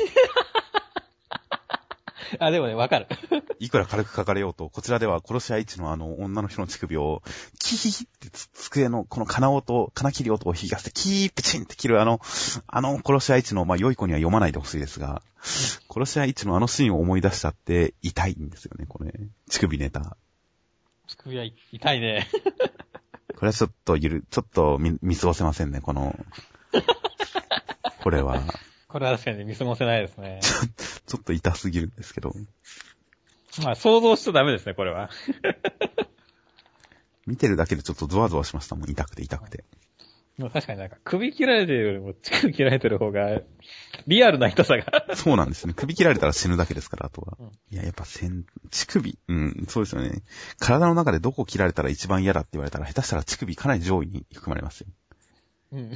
[2.39, 3.07] あ、でもね、わかる。
[3.59, 7.23] いくら軽く書かれようと、こちらでは殺し合い地のあの女の人の乳首を、
[7.59, 12.21] キーってつ机のこの金音、金切り音を引き出して、キープチンって切るあの、
[12.67, 19.13] あの殺し合い地の、まあ、良い子には読まないでほしいですが、殺し合い地のあのシーンを思い出したって痛いんですよね、これ。
[19.49, 20.15] 乳首ネタ。
[21.07, 22.29] 乳首は痛いね。
[23.35, 26.15] これはちょっとゆる、ちょっと見見過ごせませんね、この、
[28.01, 28.41] これは、
[28.87, 30.39] これは確かに見過ごせないですね。
[31.07, 32.33] ちょっと痛すぎるんですけど、
[33.63, 35.09] まあ、想像しちゃダメですね、これは。
[37.27, 39.63] 見てるだけでちょっとゾワゾワしましたもん、痛くて痛くて。
[40.37, 43.41] でも確かになんか、首切られてるよりも乳首切られてる方が、
[44.07, 45.15] リアルな痛さが。
[45.15, 45.73] そうなんですね。
[45.75, 47.37] 首切られたら死ぬだけですから、あとは。
[47.39, 50.23] うんいや、やっぱ先、乳首、うん、そうですよね。
[50.57, 54.87] 体の中でどこ切られたら一番嫌だって言われたら、下手したら乳首かなり上位に含まれますよ。
[55.71, 55.93] うん。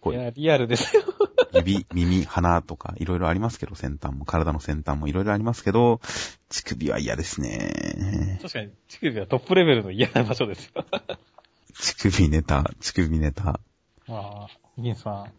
[0.00, 1.02] こいうや、リアルですよ。
[1.54, 6.00] 指、耳、鼻とかいろいろありますけど、先端も、体の先端もいろいろありますけど、
[6.48, 8.38] 乳首は嫌ですね。
[8.42, 10.84] 確かに、乳首はトップレベルの嫌な場所ですよ。
[11.80, 13.60] 乳首ネタ、乳首ネタ。
[14.06, 15.32] まあ、銀さん、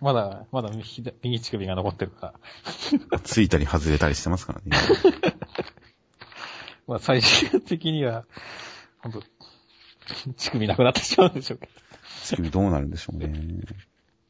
[0.00, 2.34] まだ、まだ右左右乳首が残ってるか
[3.10, 3.18] ら。
[3.20, 4.76] ついたり外れたりしてますからね。
[6.86, 8.24] まあ、最終的には、
[8.98, 9.22] ほんと、
[10.36, 11.72] 乳首なくなってしまうんでしょうけど。
[12.22, 13.32] 乳首どうなるんでしょうね。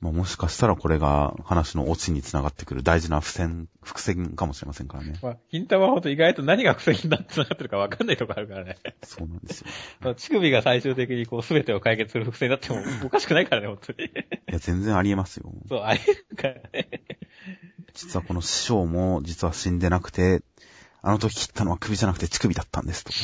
[0.03, 5.15] まあ、もしかしたらこれが話のオチにつながってくる大事な伏線、伏線かもしれませんからね。
[5.23, 8.79] まあ、金玉はほんと意外と何が癖になってながってるかわかんないとこあるからね。
[9.05, 9.69] そうなんですよ。
[10.03, 14.07] まあ乳首が最終的にこう全てを解決する伏線になってもおかしくないからね、ほんとに。
[14.07, 14.11] い
[14.49, 15.53] や、全然ありえますよ。
[15.69, 16.89] そう、ありえるからね。
[17.95, 20.43] 実はこの師匠も実は死んでなくて、
[21.01, 23.19] あの時切ったのは首じゃなくて乳首だったんですとか。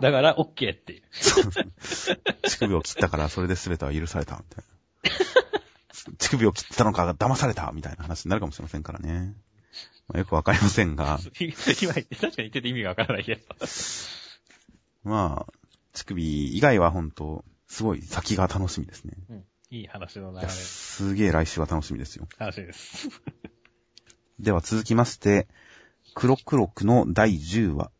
[0.00, 1.02] だから、オッケーって。
[2.44, 4.64] 乳首を切ったからそれで全ては許された、みたい
[6.08, 6.14] な。
[6.18, 9.34] 乳首を切ったのかが騙された、みたいな話になるかもしれませんからね。
[10.08, 13.42] まあ、よくわかりませんが、今言って、確かに言ってて意味がわからないけど。
[15.04, 15.52] まあ、
[15.92, 19.14] 乳首以外は本当すごい先が楽しみですね。
[19.30, 19.44] うん。
[19.70, 20.48] いい話の流れ。
[20.48, 22.28] すげえ来週は楽しみですよ。
[22.38, 23.08] 楽しみです。
[24.38, 25.48] では続きまして、
[26.14, 27.90] クロクロクの第10話。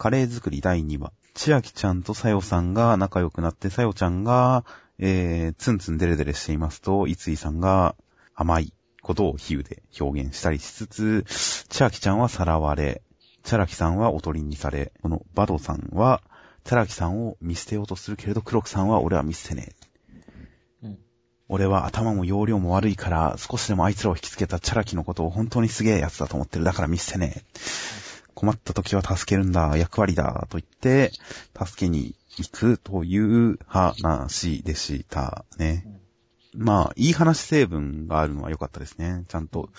[0.00, 1.12] カレー作り第2話。
[1.34, 4.64] 千秋ちゃんとさよさんが仲良くなって、さよちゃんが、
[4.98, 7.94] えー、ツンツンデレデレしていますと、いついさんが
[8.34, 13.02] 甘いことを比喩で表現したりしつつ、千秋ちゃんはさらわれ、
[13.42, 16.22] チャラキさんはおとりにされ、このバドさんは、
[16.64, 19.74] チャラキさんを見捨てようとするけれど、クロクさんは俺は見捨てね
[20.82, 20.86] え。
[20.86, 20.98] うん。
[21.48, 26.64] 俺は頭も容量も悪いから、少しでもあいつらを引きつけたチャラキのことを本当にすげえやつだと思ってる。
[26.64, 28.09] だから見捨てねえ。
[28.34, 31.12] 困った時は助けるんだ、役割だ、と言って、
[31.54, 35.86] 助けに行くという話でしたね。
[36.54, 39.24] まあ、いい話成分があるのは良かったですね。
[39.28, 39.70] ちゃんと、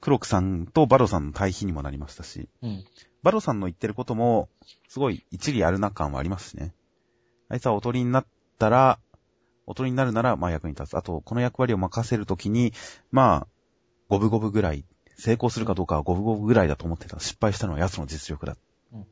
[0.00, 2.84] クロクさんとバドさんの対比にもなりましたし、うん。
[3.22, 4.48] バドさんの言ってることも、
[4.88, 6.74] すごい一理あるな感はありますしね。
[7.48, 8.26] あいつはおとりになっ
[8.58, 9.00] たら、
[9.66, 10.96] おとりになるなら、まあ役に立つ。
[10.96, 12.72] あと、この役割を任せるときに、
[13.10, 13.48] まあ、
[14.08, 14.84] 五分五分ぐらい、
[15.16, 17.18] 成功するかどうかは五分五分ぐらいだと思ってた。
[17.20, 18.56] 失敗したのは奴の実力だ。
[18.92, 19.06] うん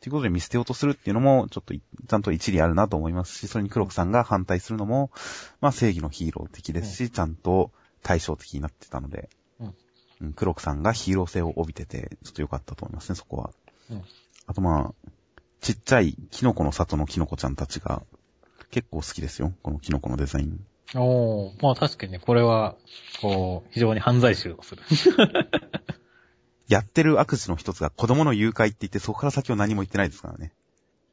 [0.00, 5.10] ということで見捨てようとするっていうのも、ちょっとい、ちゃんと一理あるなと思いますし、それに黒木さんが反対するのも、
[5.62, 7.70] まあ正義のヒーロー的ですし、ちゃんと
[8.02, 9.74] 対照的になってたので、うん
[10.20, 13.50] うん、黒木さんがヒーロー性を帯びてて、ちょっと良かったと思いますね、そこは。
[13.90, 14.02] うん
[14.46, 15.10] あとまあ、
[15.62, 18.02] ちっちゃいキノコの里のキノコちゃんたちが、
[18.70, 20.60] 結構好きですよ、このキノコのデザイン。
[20.94, 22.76] おー、まあ確かにね、これは、
[23.20, 24.82] こう、非常に犯罪集をする。
[26.68, 30.52] やってる悪事の一つが子供の誘拐って言って、そこから先は何も言ってないですからね。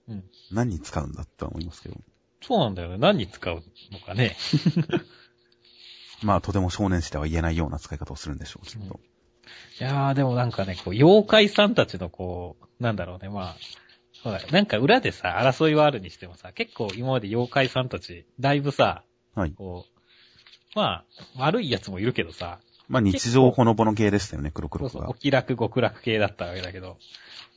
[0.08, 0.24] うん。
[0.52, 1.96] 何に使うんだって思いますけど。
[2.42, 2.98] そうなんだよね。
[2.98, 4.36] 何に使うのかね。
[6.24, 9.00] まあ、とても少年誌では言えないような使い方をするんでしょう、きっと。
[9.80, 13.56] いやー、でもなんかね、こう、妖怪さんたちのこう、なんだろうね、まあ、
[14.24, 19.04] そうだよなんか裏でさ、争いはあるにしてもさ、結構今まで妖怪さんたち、だいぶさ、
[19.36, 19.54] はい。
[19.54, 20.02] こう、
[20.76, 21.04] ま
[21.38, 25.14] あ、悪いやつもいるけどさ、まあ、日常ほのぼの系でしたよね、黒黒がそうそう、お。
[25.14, 26.98] 気楽極楽系だったわけだけど、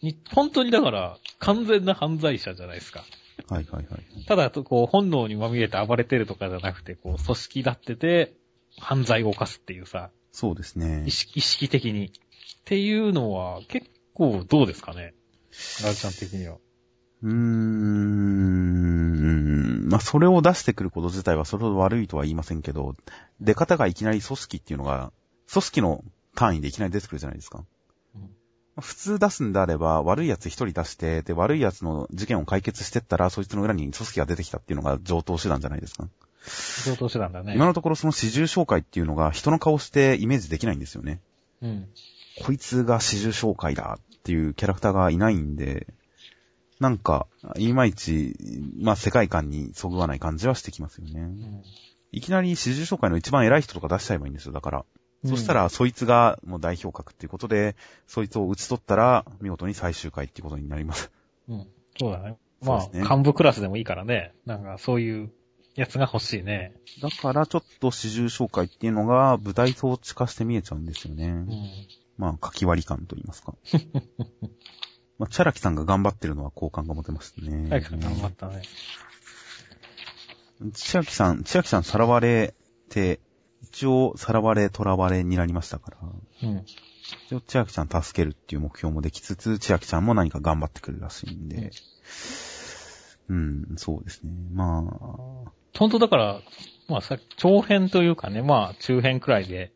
[0.02, 3.04] に本当にだから、完全な犯罪者じゃないですか。
[3.48, 4.24] はいはいはい。
[4.26, 8.34] ただ、こう、本能にまみれて暴れてるとかじゃなくて、こう、組織立ってて、
[8.78, 11.10] 犯罪を犯すっていうさ、そうですね意。
[11.10, 12.06] 識、意識的に。
[12.06, 12.10] っ
[12.64, 15.14] ていうのは、結構どうですかね
[15.82, 16.56] ラルちゃん的には。
[17.22, 19.53] うーん。
[19.94, 22.96] まあ、それを出してくること自体はそれほど悪いとは言いませんけど、
[23.40, 25.12] 出方がいきなり組織っていうのが、
[25.48, 26.04] 組織の
[26.34, 27.64] 単位でいきなり出てくるじゃないですか。
[28.16, 28.30] うん
[28.80, 36.08] 普通出すんであれば、悪い奴一人出して、で、悪い奴の事件を解決してったら、そいつの裏に組織が出てきたっていうのが上等手段じゃないですか。
[36.84, 37.54] 上等手段だね。
[37.54, 41.20] 今のところその始終紹介っていうのが人の顔してイメージできないんですよね。
[41.62, 41.86] うん。
[42.44, 45.86] こいつが始終紹介だっていうキャラクターがいないんで、
[46.80, 48.36] なんか、いまいち、
[48.80, 51.20] まあ世界観にそぐわない感じはしてきますよね。
[51.20, 51.62] うん
[52.14, 54.84] いきなり始終紹介の一番偉い人とか出しちゃえばいいんですよ、だから。
[55.24, 57.74] そしたら、そいつがもう代表格っていうことで、
[58.06, 61.10] そいつを打ち取ったら、見事に最終回っていうことになります。
[61.48, 61.66] うん。
[61.98, 62.36] そうだね。
[62.62, 64.32] まあ、ね幹部クラスでもいいからね。
[64.46, 65.32] なんか、そういう
[65.74, 66.76] やつが欲しいね。
[67.02, 71.26] だから、ちょっと始終紹介っていうのが、舞台装置化して見えちゃうんですよね。
[71.26, 71.48] うん。
[72.16, 73.54] まあ、書き割り感と言いますか。
[75.18, 77.68] まあ、チャラキさんが頑張ってるのは好感が持てましたね。
[77.68, 78.62] 早く頑張ったね。
[80.72, 82.54] 千秋さん、千秋さんさらわれ
[82.88, 83.20] て、
[83.62, 85.98] 一応さらわれ、囚われになりましたから、
[86.48, 86.64] うん。
[87.26, 91.70] 一応千秋ちゃん助けるっていう目標もできつつ、千秋ちゃんも何か頑張ってくるらしいんで、
[93.28, 94.32] うん、そうですね。
[94.52, 96.40] まあ、本当だから、
[96.88, 99.72] まあさ、長編というかね、まあ中編くらいで、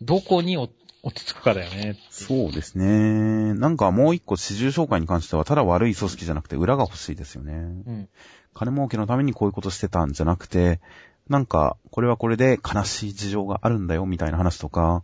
[0.00, 0.56] どこに
[1.02, 1.96] 落ち着くかだよね。
[2.10, 3.54] そうですね。
[3.54, 7.52] なんかもう一個始終紹介に関しては、ただ悪い組織じゃなくて裏が欲しいですよね。
[7.54, 7.56] う
[7.92, 8.08] ん。
[8.54, 10.80] 金儲けのためにこういうことしてたんじゃなくて、
[11.28, 15.02] なんか、これはこれで悲しい事情があるんだよ、みたいな話とか、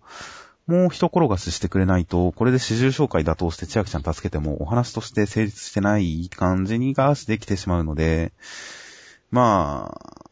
[0.67, 8.33] もう一転がししてくれないと、これで始終紹介打倒して千秋ちゃん助けても、お話として成立してない感じにができてしまうので、
[9.31, 10.28] まあ、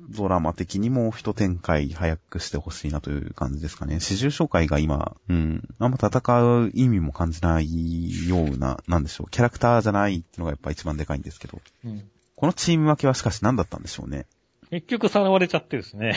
[0.00, 3.98] ドラマ的にも一展開早くしてほしいなという感じですかね。
[3.98, 11.60] 始終紹介が今、うん、あんま戦う意味も感じないような、なんでしょう、キャラクターじゃないっていうのがやっぱ一番でかいんですけど。
[11.84, 12.08] うん。
[12.36, 14.26] このチーム分けはしかし何だったんでしょうね。
[14.70, 16.14] 結局さらわれちゃってですね。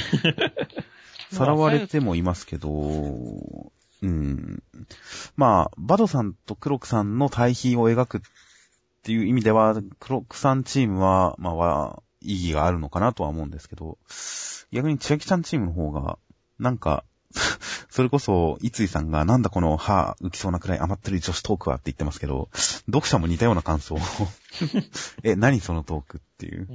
[1.32, 3.72] さらわれてもいますけど、
[4.04, 4.62] うん。
[5.36, 8.22] まあ、バドさんとクロクさんの対比を描くっ
[9.04, 13.98] ていう意味では、クロクさんチームは、まあ、は意義があるのかなとは思うんですけど、
[14.72, 16.18] 逆に千秋ちゃんチームの方が、
[16.60, 17.04] なんか、
[17.90, 22.50] それこそ、いついさんが、なんだこの歯浮きそうなくらい余ってる女子トークはって言ってますけど、
[22.88, 24.00] 読者も似たような感想を。
[25.24, 26.68] え、何そのトークっていう。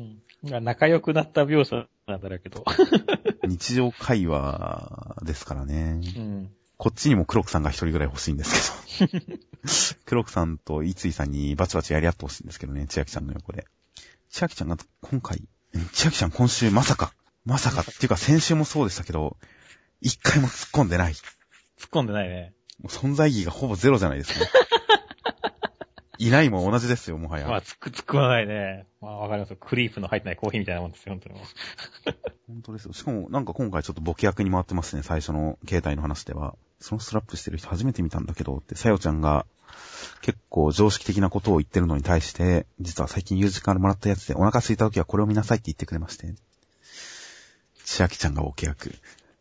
[0.43, 0.65] うん。
[0.65, 2.65] 仲良くなった描写なんだろうけど。
[3.47, 6.01] 日常会話ですからね。
[6.17, 6.51] うん。
[6.79, 9.21] こっちにもクロクさんが一人ぐらい欲しいんですけど。
[10.05, 13.67] クロクさんとイツイさんにバチバチやり合ってほしいんですけどね、千秋ちゃんの横で。
[14.37, 15.43] 千秋ちゃんが今回、
[15.95, 17.15] 千秋ちゃん今週まさか、
[17.47, 19.39] まさかっていうか先週もそうでしたけど、
[20.03, 21.15] 一回も突っ込んでない。
[21.15, 21.23] 突っ
[21.91, 22.53] 込んでないね。
[22.83, 24.47] もう存在意義がほぼゼロじゃないですか。
[26.19, 27.49] いないも同じですよ、もはや。
[27.49, 28.87] まあ、つく、突っ込まないね。
[29.01, 29.57] まあ、わかりますよ。
[29.61, 31.41] クリープの入ってないコーヒーみたいなもんですよ、本当に。
[32.49, 32.93] 本当ですよ。
[32.93, 36.57] しかも、なんか今回ちょっとボケ役に回ってますね、最初の携帯の話では。
[36.81, 39.47] そのストラップしてる人初めて見たんだけど、って、さよちゃんが
[40.23, 46.35] 結構常識的なことを言ってるのに対して、実は最近友人からもらったやつで、お腹空いた時はこれを見なさいって言ってくれまして。
[47.85, 48.95] 千秋ちゃんがボケ役。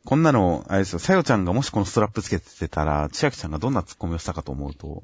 [0.06, 5.04] こんなの、あれですよ、さよちゃんがもしこのストラップつけてたら、千秋ちゃんがどんなツッコミをしたかと思うと、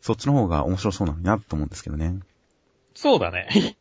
[0.00, 2.20] そっちの方が面白そうなのになと思うんですけどね。
[2.94, 3.48] そうだね。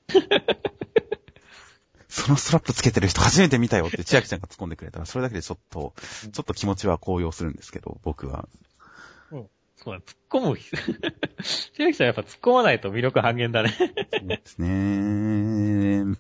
[2.07, 5.93] そのストラップつけてる人初めて見たよって千秋ちゃんが突っ込んでくれたら、それだけでちょっと、
[6.31, 8.47] ちょっと気持ちは高揚するんですけど、僕は。
[9.83, 10.57] そうだ、突っ込む。
[11.75, 13.69] 千秋さんやっぱ突っ込まないと魅力半減だね。
[13.69, 16.17] そうですね。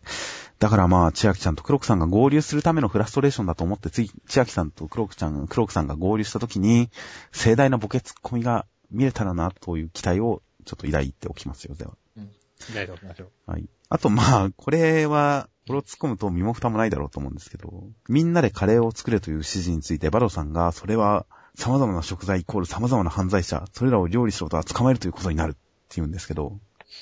[0.59, 6.89] だからまあ、千秋ちゃんと黒木さんが合流するためのフラストレーションだと思って、つい、千秋さんと黒木ちゃん、黒木さんが合流した時に、
[7.31, 11.97] 盛大なボケツッコミが見れたらな、という期待をちょっと抱いておきますよ、では。
[12.17, 12.29] うん。
[12.67, 13.51] 抱いておきましょう。
[13.51, 13.67] はい。
[13.89, 21.25] あとまあ、これは、これを突っ込むと身も蓋もないだろうと思うんですけど、みんなでカレーを作れという指示について、バドさんが、それは、
[21.55, 25.59] 様々な食材イコール様々な犯罪者、それらを料理しろとは捕まえるということになるって
[25.97, 26.59] 言うんですけど、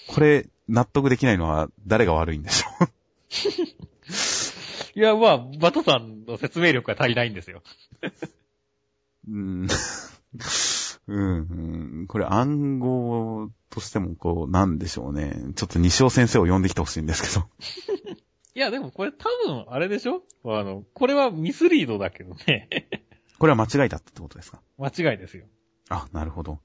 [0.08, 2.90] これ、納得できないのは誰が悪いんでしょう？
[5.00, 7.64] いや、まあ、バトさんの説明力が足りないんですよ。
[9.28, 9.68] うーん。
[11.08, 12.08] うん、うん。
[12.08, 15.36] これ暗号としてもこう、なんでしょうね。
[15.56, 17.48] ちょっと西尾先生を呼んできてほしいんですけど。
[18.54, 20.24] いや、でもこれ多分、あれでしょ？
[20.46, 22.70] あの、これはミスリードだけどね。
[23.40, 24.62] これは間違いだったってことですか？
[24.78, 25.46] 間違いですよ。
[25.90, 26.60] あ、なるほど。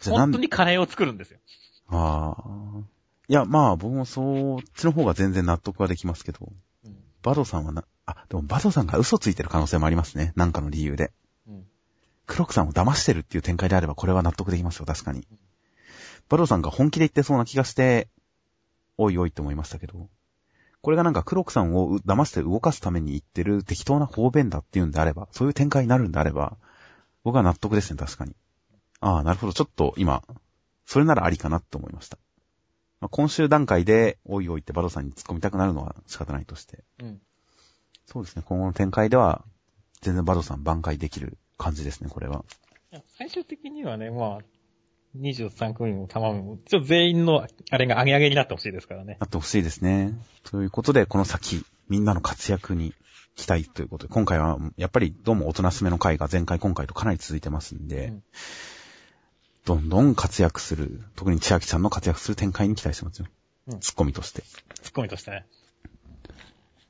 [0.00, 1.40] じゃあ本当にカレーを作るんですよ。
[1.88, 2.82] ああ。
[3.28, 6.52] いや、まあ、僕もそっちの方が全然納得はできますけど、
[6.84, 6.96] うん。
[7.22, 10.32] バドさんはな、あ、でもバドさんが嘘ついてる可能性もありますね。
[10.36, 11.12] なんかの理由で。
[12.30, 12.34] うん。
[12.34, 15.26] クロックさんを騙してるっていう展開であれば、これは納得できますよ、確かに。
[16.28, 18.08] バドさんが本気で言ってそうな気がして、
[18.96, 20.08] おいおいって思いましたけど、
[20.82, 26.56] これがなんかクロックさんを騙して動かすために言ってる適当な方便だっていうんであれば、そういう展開になるんであれば、
[27.24, 28.34] 僕は納得ですね、確かに。
[29.00, 29.52] ああ、なるほど。
[29.52, 30.22] ちょっと今、
[30.86, 32.18] それならありかなって思いました。
[33.00, 36.84] まあ、今週段階で、おいおいってバドさんに突っ込みたくなるのは仕方ないとして。
[37.02, 37.20] うん。
[38.06, 39.44] そうですね、今後の展開では、
[40.00, 42.44] 全然バドさん挽回できる感じですね、これは。
[43.18, 44.38] 最終的にはね、まあ、
[45.18, 49.18] 23組も玉も、ちょ全員の、あれが上げ上げになってほしいですからね。
[49.20, 50.14] なってほしいですね。
[50.44, 52.94] ということで、この先、みんなの活躍に
[53.36, 58.22] 期待ということで、今回は、やっぱりどうもおとなしめの回が前回今回とかなり続いてますんで、うん
[59.66, 63.26] どんどん活躍する、特に千秋ちゃんの活躍する展開に期待してますよ。
[63.68, 64.42] うんツッコミとして。
[64.82, 65.44] ツッコミとしてね。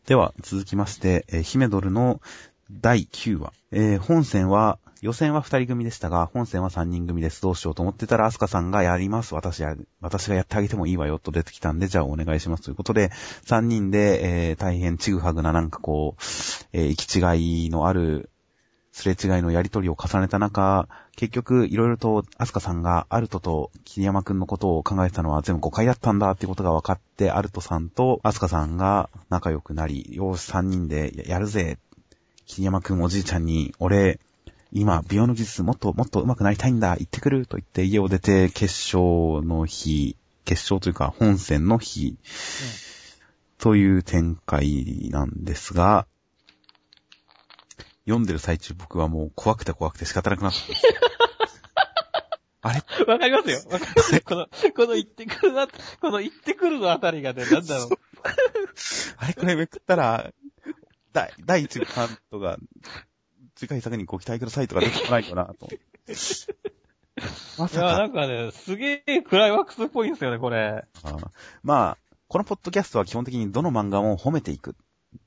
[0.07, 2.23] では、続きまして、えーヒメドルの
[2.71, 3.53] 第9話。
[3.73, 7.43] えー本戦は、予選は2人組でしたが、本戦は3人組です。
[7.43, 9.35] どうしようと思ってたら、アスカさんがやります。
[9.35, 12.63] 私や、私がやってあげてもいいわよ、と出てきたんで、じゃあお願いします。
[12.63, 13.11] ということで、
[13.47, 16.23] 3人で、えー大変ちぐはぐななんかこう、
[16.73, 18.31] えー行き違いのある
[18.93, 31.79] すれ違いのやりとりを重ねた中、結局、いろいろと、アスカさんがアルトと桐山くんのことを考えてたのは全部誤解だったんだっていうことが分かって、アルトさんとアスカさんが仲良くなり、よし、三人でやるぜ。
[32.51, 34.19] 桐山くんおじいちゃんに、俺、
[34.73, 42.19] 今、美容の技術もっともっと上手くなりたいんだ、行ってくると言って家を出て、決勝の日、決勝というか本戦の日、うん、
[43.59, 46.09] という展開なんですが、
[48.05, 50.59] 読んでる最中僕はもう怖くて怖くて仕方なくなって
[52.63, 52.83] あれ？
[53.07, 53.63] わかりますよ。
[53.71, 54.23] わかりますよ。
[54.25, 57.89] この、この行ってくるな、この行ってくるのあたりがね、なんだろう。
[59.19, 59.35] あれ？
[59.35, 60.33] これめくったら、
[61.13, 62.59] 第、第一部カントが、
[63.57, 65.69] 次回作にご期待くださいとか出てこないよな、と。
[67.59, 67.87] まさか。
[67.87, 70.85] いや、なんかね、すげえクライマックスっぽいんですよね、これ。
[71.03, 71.17] あ
[71.63, 74.77] まあ、このポッドキャストは基本的にどの漫画も褒めていく。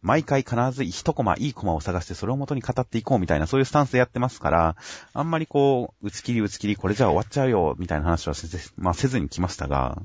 [0.01, 4.75] 毎回必ず一コマ、いいコマを探してそれを元に語っていこうみたいな、そういうスタンスでやってますから、
[5.13, 10.01] あんまりこう、打ち切り打ち切り、これじゃあ終わっちゃうよ、みたいな話はせず、まあせずに来ましたが、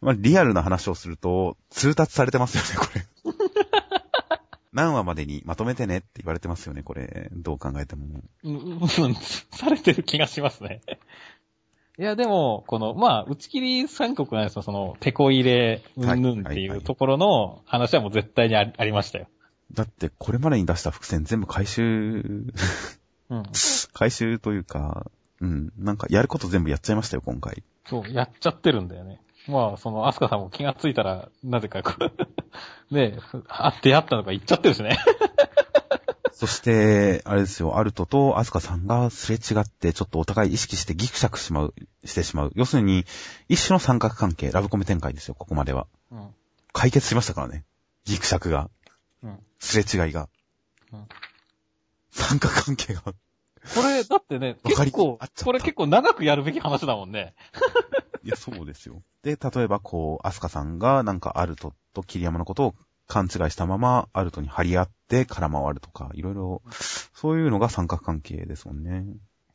[0.00, 2.88] まあリアルな話をすると、通達されてますよね、
[3.24, 3.41] これ。
[4.72, 7.28] 何話までにまとめてねって言われてますよね、これ。
[7.32, 8.22] どう考えても。
[8.42, 9.14] うん、
[9.50, 10.80] されてる気がしますね。
[11.98, 19.28] いや、でも、この、まあ、打ち切り三国なんですよ、その、手こ入れ、うんぬんっていうところの話はもう絶対にありましたよ。
[19.72, 22.46] だって、これまでに出した伏線全部回収
[23.28, 23.42] うん、
[23.92, 27.62] 回収というか、うん、なんかやること全部やっちゃいましたよ、今回。
[27.86, 29.20] そう、やっちゃってるんだよね。
[29.48, 32.04] まあ、その、アスカさんも気がついたら、なぜかこう
[32.94, 34.98] ねえ、あってやったのか言っちゃってるしね。
[36.32, 41.74] そして、あれですよ、アルトとアスカさんがすれ違って、ちょっとお互い意識してギクシャクしまう、
[42.04, 42.52] してしまう。
[42.54, 43.04] 要するに、
[43.48, 45.86] 一種の三角関係、ラブコメ展開ですよ、ここまでは。
[46.10, 46.34] うん、
[46.72, 47.64] 解決しましたからね。
[48.04, 48.70] ギクシャクが。
[49.22, 50.28] うん、すれ違いが。
[50.92, 51.08] うん、
[52.10, 53.02] 三角関係が。
[53.02, 53.12] こ
[53.82, 57.34] れ、だってね、 結構、これ結構長くやるべき話だもんね。
[58.24, 59.02] いや、そうですよ。
[59.22, 62.74] で、例えばこう、アスカさんがなんかアルトと桐山のことを
[63.06, 66.62] 勘違いしたまま、アルトに張り合って空回るとか、いろいろ、
[67.14, 69.04] そういうのが三角関係ですもんね。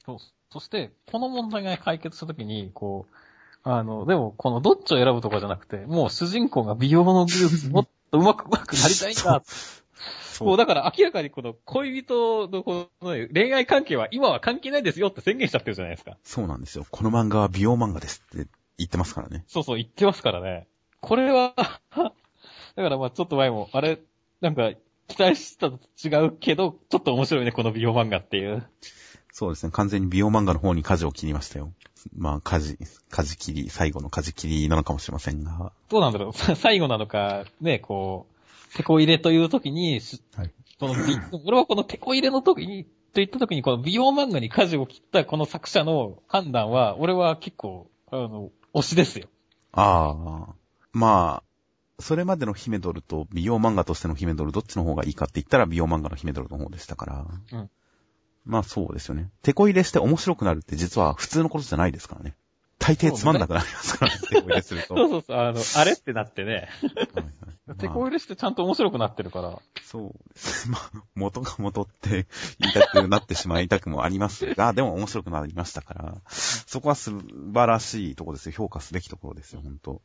[0.06, 0.18] そう。
[0.52, 3.16] そして、この問題が解決したときに、こう、
[3.64, 9.44] あの、でも、このどっちを選ぶとかじゃなくて、もう主人公が美容の技術もっと上手く上手くなりたいんだ。
[10.38, 10.58] そう。
[10.58, 16.18] だから明らかにこの恋人のこの恋愛関係は今は関係ないですよって宣言しちゃってるじゃないですか。
[16.24, 16.86] そうなんですよ。
[16.90, 19.44] この漫画は美容漫画ですって言ってますからね。
[19.48, 20.68] そうそう、言ってますからね。
[21.02, 21.54] これは
[21.96, 24.00] だからまあちょっと前も、あれ、
[24.42, 24.72] なんか、
[25.08, 28.68] 期待したと違うけど、ちょっと面白いね、この美容漫画っていう。
[29.32, 29.72] そうですね。
[29.72, 31.72] 完全に美容漫画の方に舵を切りましたよ。
[32.16, 32.78] まあ、舵、
[33.10, 35.72] 舵切り、最後の舵切りなのかもしれませんが。
[35.90, 38.28] どうなんだろう 最後なのか、ね、こ
[38.74, 40.02] う、手こ入れという時に、
[40.36, 40.96] はい、この
[41.46, 49.28] 俺はこの手こ入れの時に、といった時に、この美容漫画に舵を切ったこの作者の判断は、俺は結構、あの、推しですよ。
[49.74, 50.16] あ
[50.50, 50.56] あ。
[50.92, 57.26] まあ、それまでのヒメドルと美容漫画としてのヒメドルどっちの方がいいかって言ったら美容漫画のヒメドルの方でしたから。
[57.54, 57.70] うん。
[58.46, 59.30] まあそうですよね。
[59.42, 62.36] 手こ入れして面白くなるって実は普通のことじゃないですからね。
[62.88, 64.96] 大抵つまんなくなりますからね、手こ入れすると。
[64.96, 66.70] そうそうそう、あの、あれってなってね。
[67.80, 69.60] 手こ入れしてちゃんと面白くなってるから。
[69.84, 70.78] そうですね。
[70.94, 72.28] まあ、元が元って
[72.60, 77.20] 言いたくなってしまいたくもありますが、でも面白くなりましたから、そこは素
[77.54, 78.54] 晴らしいところですよ。
[78.54, 80.02] 評価すべきところですよ、本当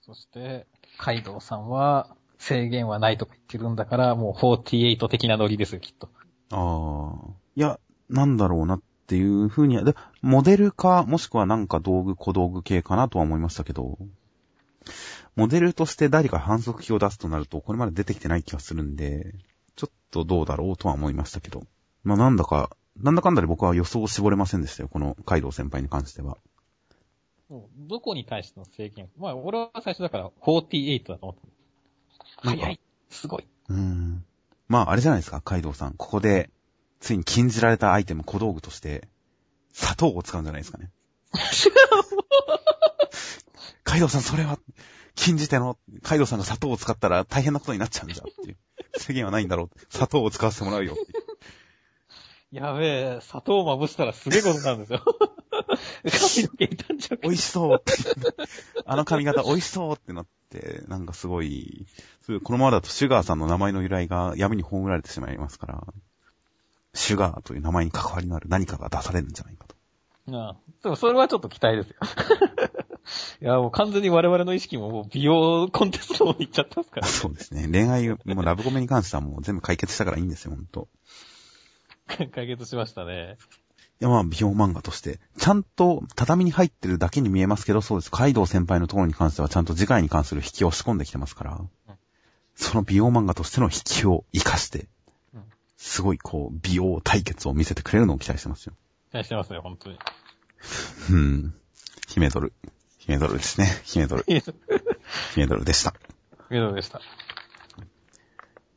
[0.00, 6.08] そして、カイドウさんは制限はないとか言ってるんだから、もう48的なノリですよ、きっと。
[6.50, 7.34] ああ。
[7.54, 7.78] いや、
[8.08, 13.98] なんだろうなっていうふうに、で、モデルか、もしくはなんか道具、小道具系かなとは思いましたけど、
[15.36, 19.34] モデルとして誰か反則機を出すとなると、これまで出てきてない気がするんで、
[19.76, 21.64] ちょっとどうだろうとは思いましたけど。
[22.04, 26.38] まあなんだか、なんだかんだで僕は予想を絞れませんでしたよ、このカイドウ先輩に関しては。
[27.76, 31.34] どこに対しての制限まあ、俺は最初だから48だと思っ
[32.42, 32.48] た。
[32.48, 32.80] 早い。
[33.10, 33.44] すごい。
[33.68, 34.24] うん。
[34.68, 35.94] まあ、あれじゃないですか、カイドウさん。
[35.94, 36.50] ここで、
[37.02, 39.08] ついに禁じられたアイテム、小道具として、
[39.72, 40.90] 砂糖を使うんじゃないですかね。
[43.82, 44.58] カイドウさん、それは、
[45.16, 48.56] 禁じての、カイドウさんが砂糖を使ったら大変なことになっちゃうんだっていう。
[48.96, 49.70] 制限はないんだろう。
[49.90, 51.24] 砂糖を使わせてもらうよっていう。
[52.52, 55.02] やべえ、砂糖をまぶしたらすげえことなんですよ。
[56.04, 57.18] 髪の毛傷んじゃう。
[57.22, 57.92] 美味しそうって。
[58.86, 61.86] あの髪型美味しそうってなって、なんかすごい、
[62.44, 65.84] このままだとシュガーさんの名前の由来が闇に葬られてしまいますから、
[66.94, 69.76] シュガーという名前に関わりのある何かが出されるんじゃないかと。
[70.36, 70.56] ああ。
[70.82, 71.96] でもそれはちょっと期待ですよ。
[73.40, 77.68] いや、もう完全に我々の意識ももう美容コンテストに行っちゃったんすから、そうですね。
[77.68, 80.88] 恋愛、もうラブコメに関してはもう全部解決したからいいんですよ、ほんと。
[82.32, 83.36] 解決しましたね。
[84.00, 88.10] いや、まあ、美容漫画として、ちゃんと畳に入ってるだけに見えますけど、そうです。
[88.10, 91.60] カイドウ先輩のところに関しては、ちゃんと次回に関する引きを仕込んできてますから、
[92.54, 94.86] その美容漫画としての引きを活かしてうん、
[95.84, 98.74] すごい、こう、美容対決を見せてくれるのを期待してますよ。
[99.10, 99.98] 期待してますね、本当に。
[101.10, 101.54] うん。
[102.06, 102.52] 姫ドル。
[102.98, 103.66] 姫ドルですね。
[103.82, 104.24] 姫ドル。
[104.28, 104.42] い い
[105.34, 105.92] 姫ドルでした。
[106.50, 107.00] メドでした。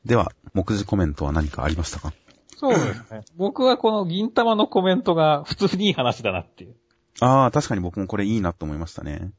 [0.03, 2.11] では、目次コメントは何かありましたか？
[2.57, 3.23] そうですね。
[3.37, 6.75] 僕はこの銀玉のコメントが普通にいい話だなっていう。
[7.19, 9.31] ああ、確かに僕もこれいいなと思いましたね。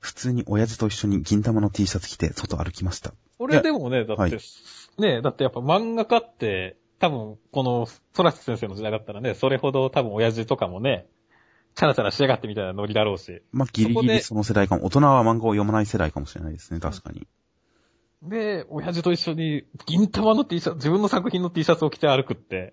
[0.00, 3.10] 普通に親父と一緒に銀玉の T シャツ着て外歩きました。
[3.10, 4.38] い俺やでもね、だって、はい
[4.98, 11.08] ね、だってやっぱ漫画家って、多分、この、トラス先生の時代だったらね、それほど多分親父とかもね、
[11.74, 13.42] チャラチャラしやがってみたいなノリだろうし。
[13.50, 14.84] まあ、ギリギリその世代かも。
[14.84, 17.26] 大人は漫画を読まない世代かもしれないですね、確かに。
[18.22, 22.72] で、親父と一緒に銀玉の T シャツ、自分の作品の T シャツを着て歩くって、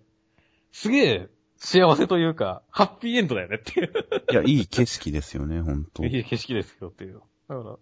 [0.71, 3.91] すげえ幸せというか、ハッピーエンドだよねっていう。
[4.32, 6.05] いや、いい景色ですよね、ほんと。
[6.05, 7.21] いい景色ですよっていう。
[7.47, 7.77] だから、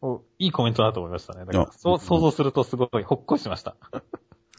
[0.00, 1.44] おいいコメントだと思いましたね。
[1.44, 3.76] だからそう想像するとすごいほっこりしました。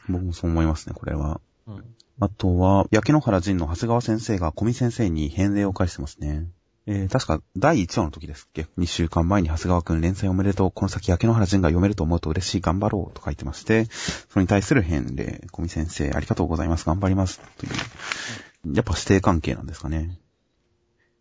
[0.08, 1.40] 僕もそう思いますね、これは。
[1.66, 1.84] うん。
[2.20, 6.46] あとは、焼け野原仁の長谷川先生が小見先生に返礼を返してますね。
[6.90, 10.70] えー、確か第1話の時ですっけ ?2 週間前に長谷川くん連載おめでとう。
[10.70, 12.60] この先焼け野原仁が読めると思うと嬉しい。
[12.62, 13.14] 頑張ろう。
[13.14, 13.84] と書いてまして、
[14.30, 15.46] それに対する返礼。
[15.52, 16.86] 小見先生、ありがとうございます。
[16.86, 17.40] 頑張ります。
[17.58, 18.74] という。
[18.74, 20.18] やっぱ師弟関係なんですかね。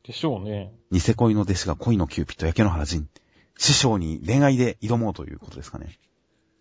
[0.04, 0.72] でしょうね。
[0.90, 3.10] ニセ恋の弟子が恋のキューピット焼け野原仁。
[3.58, 6.00] 師匠に恋愛で挑もうということですかね。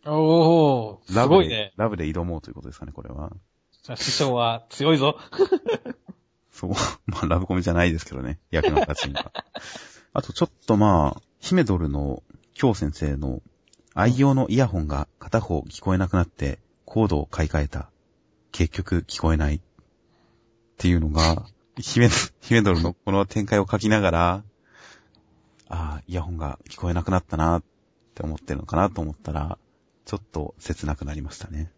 [0.07, 1.73] おー、すラブでごいね。
[1.77, 3.33] ラブで挑もうということですかね、これは。
[3.83, 5.19] じゃあ師匠は強いぞ。
[6.51, 6.71] そう。
[7.07, 8.39] まあ、ラブコメじゃないですけどね。
[8.51, 9.31] 役の形が。
[10.13, 12.23] あと、ちょっとまあ、ヒメドルの
[12.55, 13.43] 京先生の
[13.95, 17.91] 愛用のイヤホンが片方聞こえなくなって、コードを買い替えた。
[18.53, 19.57] 結局聞こえない。
[19.57, 19.61] っ
[20.79, 21.47] ていうのが、
[21.79, 22.09] ヒメ、
[22.41, 24.45] ヒメドルのこの展開を書きながら、
[25.69, 27.65] ああ、イヤホンが聞こえなくなったなっ
[28.15, 29.59] て思ってるのかなと思ったら、
[30.07, 31.71] ちょっと切なくなりましたね。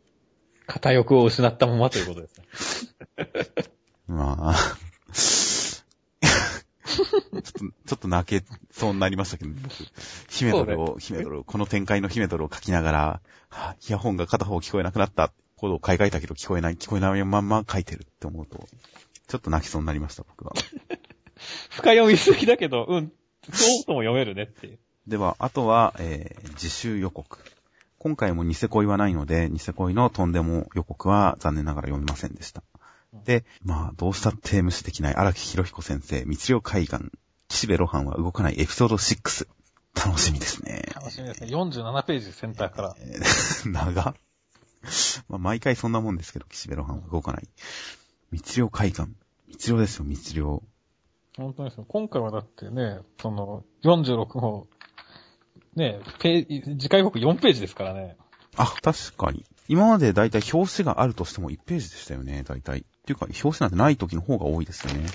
[0.66, 3.26] 片欲を失ったままということですね。
[4.06, 4.54] まあ、
[5.34, 9.72] ちょっと、ちょっと泣けそうになりましたけど、僕、
[10.28, 15.32] ヒメドルを、ヒメドルを、この展開のヒメドルを書きながら、はあイヤホンが片方聞こえなくなった。
[15.56, 18.68] コードを買い替えたけど聞こえない、聞こえないまんま書いてるって思うと、
[19.26, 20.52] ちょっと泣きそうになりました、僕は。
[21.70, 23.12] 深読みすぎだけど、うん、
[23.52, 24.78] そうとも読めるねっていう。
[25.08, 27.38] では、あとは、えー、自習予告。
[27.98, 32.62] 今回もニセ恋はないので、ニセ恋のとんでも予告は残念ながら読めませんでした。
[33.24, 36.98] で、まあ、どうしたって無視できない荒木博彦先生、密漁海岸、
[37.48, 39.48] 岸辺露伴は動かないエピソード6。
[39.94, 40.84] 楽しみですね。
[40.94, 41.48] 楽しみですね。
[41.48, 42.96] 47ページセンターから。
[43.00, 44.14] えー長
[45.28, 47.48] まあ、毎回そんなもんですけど、岸辺露伴は動かない。
[48.30, 49.08] 密漁海岸。
[49.48, 50.62] 密漁ですよ、密漁。
[51.36, 51.84] 本当ですよ。
[51.88, 54.68] 今回はだってね、その、46号、
[55.78, 58.16] ね、次回予告4ページですからね。
[58.56, 59.44] あ、確かに。
[59.68, 62.80] 今までだいたい表紙があるとしても1ページでしたよね、だいたい。
[62.80, 65.06] っていうか、表紙なんてない時の方が多いですよね。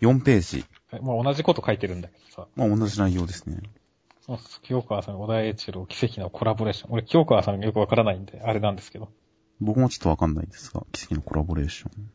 [0.00, 0.64] 4ページ。
[1.02, 2.48] まあ同じこと書いてるんだけどさ。
[2.56, 3.58] まあ同じ内容ですね。
[4.26, 6.92] そう清川さん、小田栄一郎、奇跡のコラボレーション。
[6.92, 9.08] 俺、清川さんがよくわからないんで、あれなんですけど。
[9.60, 11.90] 僕もちょっとわかんないですが、奇跡のコラボレーション。
[11.96, 12.10] うん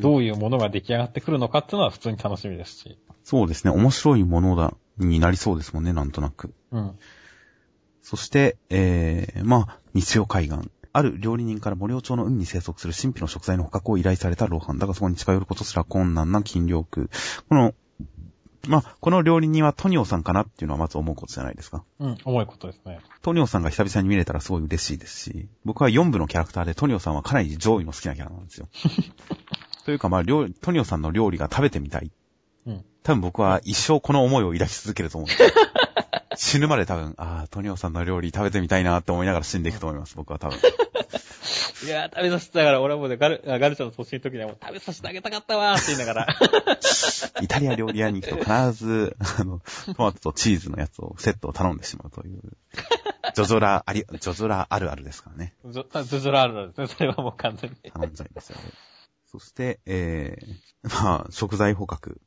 [0.00, 2.98] どういうものが出来上がってくるのかっていうのは普通に楽しみですし。
[3.24, 6.54] そうですね、面白いものだ、になりそうですもんね、なんとなく。
[6.70, 6.98] うん。
[8.06, 10.70] そして、えー、まあ、日曜海岸。
[10.92, 14.78] ある料理人から森尾町の海に生息する神秘の食材の捕獲を依頼されたロハン。
[14.78, 17.10] だがそこに近寄ることすら困難な金領区。
[17.48, 17.74] この、
[18.68, 21.82] まあ、この料理人はトニオさんかなっていうのはまず思うことじゃないですか。
[21.98, 23.00] うん、重いことですね。
[23.22, 28.68] トニオさんが久々に見れたらすごい嬉しいですし、僕は4部のキャラクターでトニオさんはかなり上位の好きなキャラなんですよ。
[29.84, 32.12] というかまあ、料理トニオさんの料理が食べてみたい。
[32.66, 32.84] うん。
[33.02, 35.30] 多分僕は一生この思いを抱き続けると思う。
[36.36, 40.58] 死ぬまで多分、ああ、トニオさんの料理食べてみたいなって思いながら死んでいくと思います、僕は多分。
[41.84, 46.26] いやー、食べさせてたから、俺はもうね、ガル、あガルちゃんの年の時にはもう食べさせてあげたかったわーって言いながら。
[47.42, 49.60] イタリア料理屋に行くと必ず、あの、
[49.94, 52.40] トマトとチーズのやつをセットを頼んでしまうという、
[53.34, 55.54] ジョジョラあり、ジョジョラあるあるですからね。
[55.66, 56.86] ジョ、ジョジョラールなんですね。
[56.86, 57.90] それはもう完全に。
[57.90, 58.62] 頼んじゃいますよね。
[59.30, 62.20] そして、えー、まあ、食材捕獲、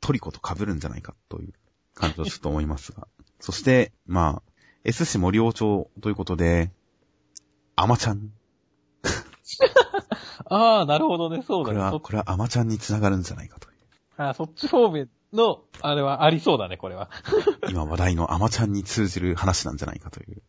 [0.00, 1.52] トリコと被るんじゃないかという
[1.94, 3.06] 感じをちょっと思いますが。
[3.44, 4.52] そして、まあ、
[4.84, 6.70] S 市森尾町ということで、
[7.76, 8.30] アマちゃん。
[10.48, 11.76] ああ、なるほどね、そうだね。
[11.76, 13.76] これは、そこれはアマちゃんに繋がるんじゃないかという。
[14.16, 17.10] あーそっち方面の、あれはありそうだね、これは。
[17.68, 20.40] 今話題のアマちゃんに通じる話なんじゃないかという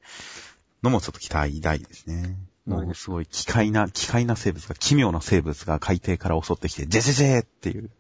[0.82, 2.38] のもちょっと期待大ですね。
[2.66, 7.92] もうすごい奇怪な、奇怪な生物が、奇妙な生物が海底から襲ってきて、ジェジェジェーってい う。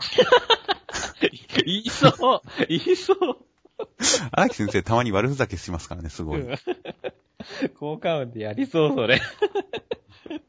[1.65, 3.17] 言いそう言いそう
[4.31, 6.45] 荒木先生たまに悪ふざけしますからね、すごい。
[7.79, 9.21] 効果音でやりそう、それ。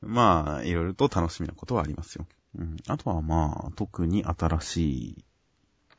[0.00, 2.26] まあ、いろいろと楽しみなことはありますよ。
[2.58, 2.76] うん。
[2.86, 4.76] あとはまあ、特に新し
[5.10, 5.24] い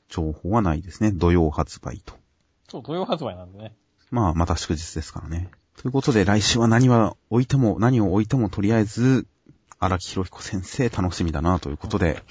[0.10, 1.12] 情報はないですね。
[1.12, 2.16] 土曜発売と。
[2.70, 3.76] そう、土曜発売なんでね。
[4.10, 5.50] まあ、また祝日ですからね。
[5.78, 9.28] ということで、来週は何は置いても、何を置いてもとりあえず、
[9.80, 12.24] 荒木博彦先生楽しみだなということで、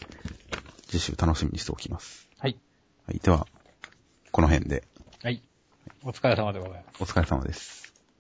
[0.88, 2.28] 次週楽しみにしておきます。
[2.38, 2.58] はい。
[3.06, 3.20] はい。
[3.20, 3.46] では、
[4.36, 4.84] この辺で、
[5.22, 5.40] はい。
[6.04, 7.02] お疲れ様でございます。
[7.02, 7.85] お疲れ様です。